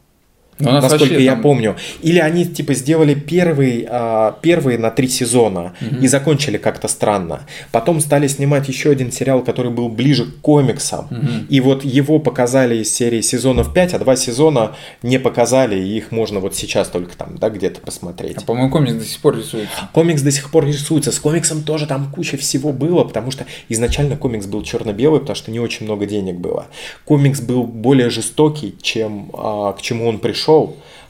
[0.60, 1.42] Ну, насколько я там...
[1.42, 1.76] помню.
[2.02, 6.02] Или они типа сделали первый, а, первый на три сезона угу.
[6.02, 7.42] и закончили как-то странно.
[7.72, 11.08] Потом стали снимать еще один сериал, который был ближе к комиксам.
[11.10, 11.28] Угу.
[11.50, 16.12] И вот его показали из серии сезонов 5, а два сезона не показали, и их
[16.12, 18.38] можно вот сейчас только там, да, где-то посмотреть.
[18.38, 19.90] А по-моему, комикс до сих пор рисуется.
[19.94, 21.12] Комикс до сих пор рисуется.
[21.12, 25.52] С комиксом тоже там куча всего было, потому что изначально комикс был черно-белый, потому что
[25.52, 26.68] не очень много денег было.
[27.06, 30.49] Комикс был более жестокий, чем а, к чему он пришел.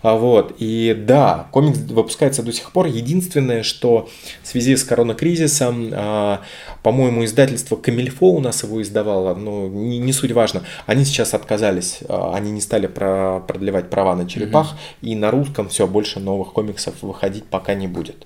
[0.02, 0.56] А, вот.
[0.60, 2.88] И да, комикс выпускается до сих пор.
[2.88, 4.08] Единственное, что
[4.42, 6.42] в связи с коронакризисом, а,
[6.84, 10.64] по-моему, издательство Камильфо у нас его издавало, но не, не суть важно.
[10.86, 15.10] Они сейчас отказались, а, они не стали про, продлевать права на черепах, mm-hmm.
[15.10, 18.26] и на русском все, больше новых комиксов выходить пока не будет.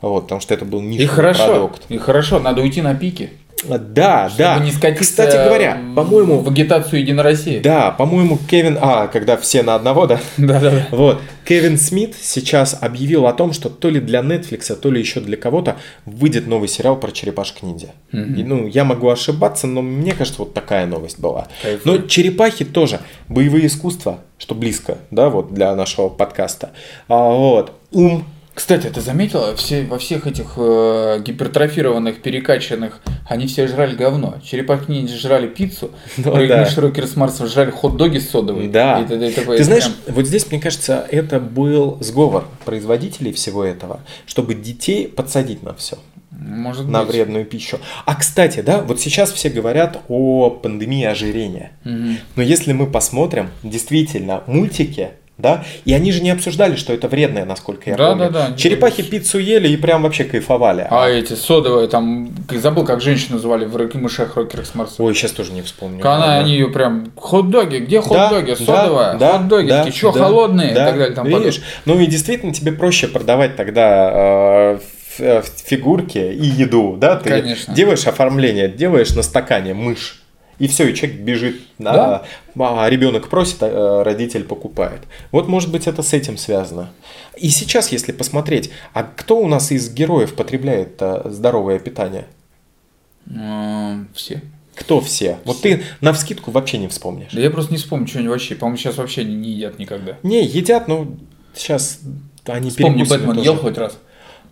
[0.00, 1.82] Вот, потому что это был нишевый и хорошо, продукт.
[1.88, 3.30] И хорошо, надо уйти на пике.
[3.68, 4.58] Да, Чтобы да.
[4.58, 6.40] не скатиться Кстати говоря, по-моему...
[6.40, 7.58] В агитацию Единой России.
[7.60, 8.78] Да, по-моему, Кевин...
[8.80, 10.20] А, когда все на одного, да?
[10.36, 10.86] Да, да, да.
[10.90, 11.20] Вот.
[11.44, 15.36] Кевин Смит сейчас объявил о том, что то ли для Netflix, то ли еще для
[15.36, 17.88] кого-то выйдет новый сериал про черепашек-ниндзя.
[18.12, 18.34] Mm-hmm.
[18.36, 21.48] И, ну, я могу ошибаться, но мне кажется, вот такая новость была.
[21.62, 21.80] Кайфуй.
[21.84, 23.00] Но черепахи тоже.
[23.28, 26.70] Боевые искусства, что близко, да, вот для нашего подкаста.
[27.08, 27.72] А, вот.
[27.92, 28.24] Ум
[28.56, 34.36] кстати, ты заметила, все, во всех этих э, гипертрофированных, перекачанных, они все жрали говно.
[34.42, 36.66] Черепахи ниндзя жрали пиццу, ну, да.
[36.74, 38.68] Рокер с Марса жрали хот-доги с содовой.
[38.68, 39.00] Да.
[39.00, 40.14] И, и, и, ты знаешь, прям...
[40.16, 45.98] вот здесь, мне кажется, это был сговор производителей всего этого, чтобы детей подсадить на все.
[46.30, 47.12] Может на быть.
[47.12, 47.78] вредную пищу.
[48.06, 51.72] А кстати, да, вот сейчас все говорят о пандемии ожирения.
[51.84, 52.08] Угу.
[52.36, 55.64] Но если мы посмотрим, действительно, мультики да?
[55.84, 58.30] И они же не обсуждали, что это вредное, насколько я да, помню.
[58.30, 60.86] Да, да, Черепахи пиццу ели и прям вообще кайфовали.
[60.90, 65.02] А, эти содовые, там, забыл, как женщину звали в Рык мышах Рокерах с Марса.
[65.02, 66.00] Ой, сейчас тоже не вспомню.
[66.00, 66.38] Она, да.
[66.38, 70.82] они ее прям, хот-доги, где хот-доги, да, содовая, да, хот-доги, да, что, да, холодные да,
[70.82, 71.14] и так далее.
[71.14, 74.78] Там видишь, ну и действительно тебе проще продавать тогда
[75.18, 77.16] э, фигурки и еду, да?
[77.16, 77.74] Ты Конечно.
[77.74, 80.22] делаешь оформление, делаешь на стакане мышь
[80.58, 82.24] и все, и человек бежит, да?
[82.54, 82.82] Да?
[82.84, 85.02] а ребенок просит, а родитель покупает.
[85.32, 86.90] Вот может быть это с этим связано.
[87.36, 92.26] И сейчас, если посмотреть, а кто у нас из героев потребляет здоровое питание?
[94.14, 94.42] Все.
[94.74, 95.08] Кто все?
[95.08, 95.38] все?
[95.44, 97.32] Вот ты на вскидку вообще не вспомнишь.
[97.32, 98.54] Да я просто не вспомню, что они вообще.
[98.54, 100.18] По-моему, сейчас вообще не, не едят никогда.
[100.22, 101.16] Не, едят, но
[101.54, 102.00] сейчас
[102.44, 103.44] они Вспомни, Бэтмен тоже.
[103.44, 103.98] ел хоть раз.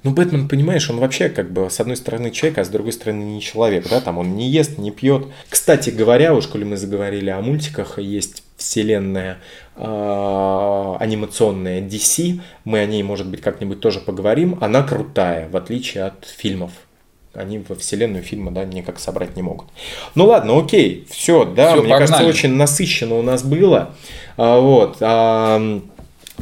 [0.04, 3.22] Ну, Бэтмен, понимаешь, он вообще как бы с одной стороны человек, а с другой стороны
[3.22, 5.26] не человек, да, там он не ест, не пьет.
[5.48, 9.38] Кстати говоря, уж коли мы заговорили о мультиках, есть вселенная
[9.76, 9.82] э,
[11.00, 16.26] анимационная DC, мы о ней, может быть, как-нибудь тоже поговорим, она крутая, в отличие от
[16.26, 16.72] фильмов.
[17.32, 19.68] Они во вселенную фильма, да, никак собрать не могут.
[20.14, 22.00] Ну ладно, окей, все, да, все, мне погнали.
[22.06, 23.94] кажется, очень насыщенно у нас было.
[24.36, 24.98] А, вот.
[25.00, 25.80] А,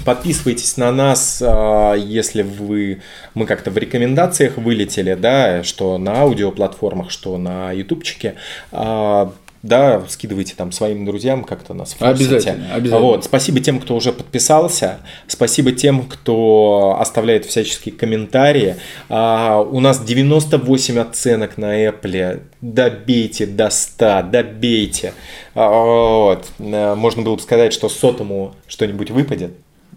[0.05, 3.03] Подписывайтесь на нас, а, если вы,
[3.35, 8.37] мы как-то в рекомендациях вылетели, да, что на аудиоплатформах, что на ютубчике.
[8.73, 9.33] А,
[9.63, 12.99] да, скидывайте там своим друзьям как-то нас Обязательно, обязательно.
[12.99, 18.77] Вот, спасибо тем, кто уже подписался, спасибо тем, кто оставляет всяческие комментарии.
[19.09, 25.15] А, у нас 98 оценок на Apple, добейте до 100, добейте.
[25.55, 26.51] А, вот.
[26.59, 29.53] Э, можно было бы сказать, что сотому что-нибудь выпадет.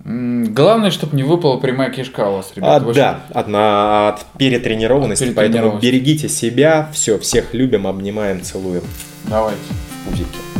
[0.06, 2.76] Главное, чтобы не выпала прямая кишка у вас, ребята.
[2.76, 6.91] А, да, от, на, от перетренированности, от перетренированности, поэтому берегите себя.
[6.93, 8.84] Все, всех любим, обнимаем, целуем.
[9.28, 9.62] Давайте.
[10.08, 10.55] Пузики.